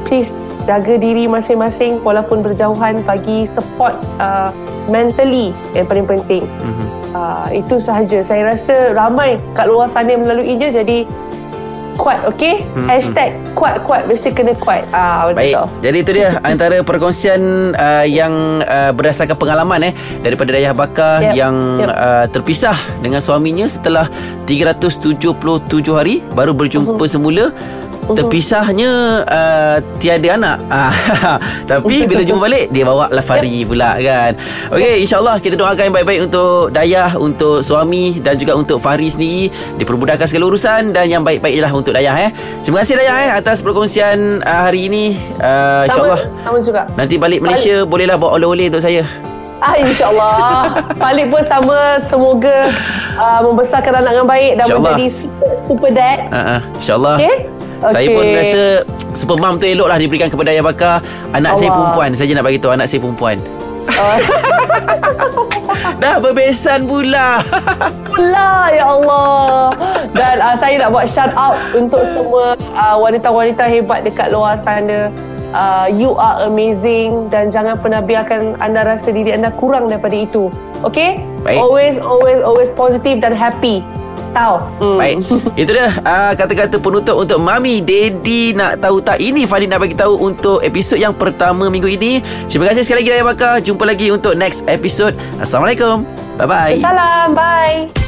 please 0.03 0.35
jaga 0.65 0.97
diri 0.97 1.25
masing-masing 1.25 2.01
walaupun 2.01 2.41
berjauhan 2.41 3.01
bagi 3.01 3.45
support 3.49 3.93
uh, 4.17 4.49
mentally 4.87 5.49
yang 5.71 5.85
paling 5.85 6.05
penting. 6.05 6.43
Mhm. 6.61 6.85
Uh, 7.11 7.47
itu 7.49 7.79
sahaja. 7.79 8.19
Saya 8.21 8.51
rasa 8.51 8.91
ramai 8.91 9.39
kat 9.53 9.65
luar 9.65 9.87
sana 9.87 10.11
yang 10.11 10.27
melaluinya 10.27 10.67
jadi 10.69 11.07
kuat, 11.95 12.27
okey? 12.27 12.59
Hmm, 12.75 12.91
Hashtag 12.91 13.31
kuat-kuat. 13.55 14.03
Mesti 14.05 14.35
kena 14.35 14.51
kuat. 14.59 14.83
Ah, 14.91 15.31
macam 15.31 15.39
Baik. 15.39 15.55
tu. 15.55 15.63
Jadi 15.79 15.97
itu 15.97 16.11
dia 16.11 16.29
antara 16.43 16.83
perkongsian 16.83 17.39
uh, 17.71 18.03
yang 18.03 18.33
uh, 18.61 18.91
berdasarkan 18.91 19.39
pengalaman 19.39 19.79
eh 19.79 19.93
daripada 20.19 20.51
Dayah 20.51 20.75
Bakar 20.75 21.23
Yep, 21.23 21.33
yang 21.33 21.55
yep. 21.79 21.87
Uh, 21.87 22.25
terpisah 22.27 22.75
dengan 22.99 23.23
suaminya 23.23 23.63
setelah 23.63 24.11
377 24.43 25.31
hari 25.89 26.19
baru 26.35 26.51
berjumpa 26.51 26.99
Mhm. 26.99 27.07
semula. 27.07 27.55
Terpisahnya 28.13 28.91
uh, 29.25 29.77
tiada 29.97 30.29
anak. 30.37 30.57
Ah, 30.75 31.39
Tapi 31.65 32.03
bila 32.03 32.21
jumpa 32.21 32.45
balik 32.45 32.65
dia 32.69 32.83
bawa 32.83 33.07
lah 33.07 33.23
Fari 33.23 33.63
pula 33.63 33.95
kan. 33.97 34.35
Okey 34.75 35.07
insya-Allah 35.07 35.39
kita 35.39 35.55
doakan 35.55 35.89
yang 35.89 35.95
baik-baik 35.95 36.21
untuk 36.27 36.69
Dayah, 36.75 37.15
untuk 37.15 37.63
suami 37.63 38.19
dan 38.19 38.35
juga 38.35 38.59
untuk 38.59 38.77
Fari 38.83 39.07
sendiri 39.07 39.49
dipermudahkan 39.79 40.27
segala 40.27 40.51
urusan 40.51 40.91
dan 40.91 41.07
yang 41.07 41.23
baik-baik 41.23 41.55
ialah 41.55 41.71
untuk 41.71 41.95
Dayah 41.95 42.27
eh. 42.27 42.31
Terima 42.61 42.83
kasih 42.83 42.99
Dayah 42.99 43.15
eh 43.23 43.31
atas 43.39 43.63
perkongsian 43.63 44.43
uh, 44.43 44.61
hari 44.67 44.91
ini. 44.91 45.15
Uh, 45.39 45.87
insya-Allah 45.87 46.19
sama 46.43 46.57
juga. 46.59 46.81
nanti 46.99 47.15
balik 47.15 47.39
Malaysia 47.39 47.87
bolehlah 47.87 48.19
bawa 48.19 48.35
oleh-oleh 48.35 48.67
untuk 48.69 48.83
saya. 48.83 49.01
Ah, 49.63 49.79
InsyaAllah. 49.79 50.77
Palik 51.01 51.31
pun 51.31 51.41
sama. 51.47 51.97
Semoga 52.03 52.75
uh, 53.15 53.39
membesarkan 53.41 54.03
anak 54.03 54.11
dengan 54.19 54.27
baik 54.27 54.51
dan 54.59 54.65
menjadi 54.67 55.07
super, 55.07 55.51
super 55.55 55.89
dad. 55.95 56.27
Uh, 56.29 56.37
uh, 56.37 56.59
insya-Allah. 56.75 57.15
Okey? 57.17 57.35
Saya 57.81 58.07
Okey. 58.07 58.15
pun 58.15 58.25
rasa 58.31 58.63
super 59.15 59.37
mom 59.39 59.55
tu 59.59 59.65
eloklah 59.67 59.97
diberikan 59.99 60.27
kepada 60.31 60.51
Dayah 60.51 60.65
Bakar. 60.65 60.95
Anak 61.35 61.59
saya 61.59 61.69
Allah. 61.71 61.75
perempuan. 61.75 62.09
Saya 62.15 62.27
je 62.31 62.33
nak 62.35 62.45
bagi 62.45 62.59
tahu 62.59 62.71
anak 62.71 62.87
saya 62.87 62.99
perempuan. 63.03 63.37
Uh, 63.85 64.17
Dah 66.01 66.17
berbesan 66.17 66.89
pula. 66.89 67.39
pula 68.09 68.73
ya 68.73 68.85
Allah. 68.89 69.71
Dan 70.15 70.35
uh, 70.41 70.55
saya 70.57 70.75
nak 70.81 70.89
buat 70.91 71.05
shout 71.07 71.31
out 71.37 71.55
untuk 71.77 72.01
semua 72.15 72.57
uh, 72.75 72.95
wanita-wanita 72.99 73.67
hebat 73.69 74.03
dekat 74.03 74.33
luar 74.33 74.57
sana. 74.59 75.11
Uh, 75.55 75.87
you 75.87 76.11
are 76.19 76.43
amazing 76.51 77.31
dan 77.31 77.47
jangan 77.47 77.79
pernah 77.79 78.03
biarkan 78.03 78.59
anda 78.59 78.83
rasa 78.83 79.15
diri 79.15 79.31
anda 79.31 79.55
kurang 79.55 79.87
daripada 79.87 80.15
itu. 80.15 80.51
Okay? 80.83 81.23
Baik. 81.47 81.63
Always, 81.63 81.95
always, 82.01 82.39
always 82.43 82.69
positive 82.75 83.23
dan 83.23 83.31
happy. 83.31 83.79
Tahu? 84.35 84.55
Hmm. 84.83 84.97
Baik. 84.99 85.15
Itu 85.63 85.71
dia. 85.71 85.87
Uh, 86.03 86.31
Kata-kata 86.35 86.75
penutup 86.75 87.15
Untuk 87.15 87.39
Mami 87.39 87.79
Daddy 87.79 88.51
Nak 88.51 88.83
tahu 88.83 88.99
tak 88.99 89.23
Ini 89.23 89.47
Fadil 89.47 89.71
nak 89.71 89.79
bagi 89.79 89.95
tahu 89.95 90.19
Untuk 90.19 90.59
episod 90.59 90.99
yang 90.99 91.15
pertama 91.15 91.71
Minggu 91.71 91.87
ini. 91.87 92.19
Terima 92.51 92.67
kasih 92.67 92.83
sekali 92.83 93.07
lagi 93.07 93.09
Daya 93.15 93.23
Bakar. 93.23 93.63
Jumpa 93.63 93.87
lagi 93.87 94.11
untuk 94.11 94.35
next 94.35 94.67
episode 94.67 95.15
Assalamualaikum. 95.39 96.03
Bye-bye. 96.35 96.83
Salam, 96.83 97.31
bye. 97.31 98.04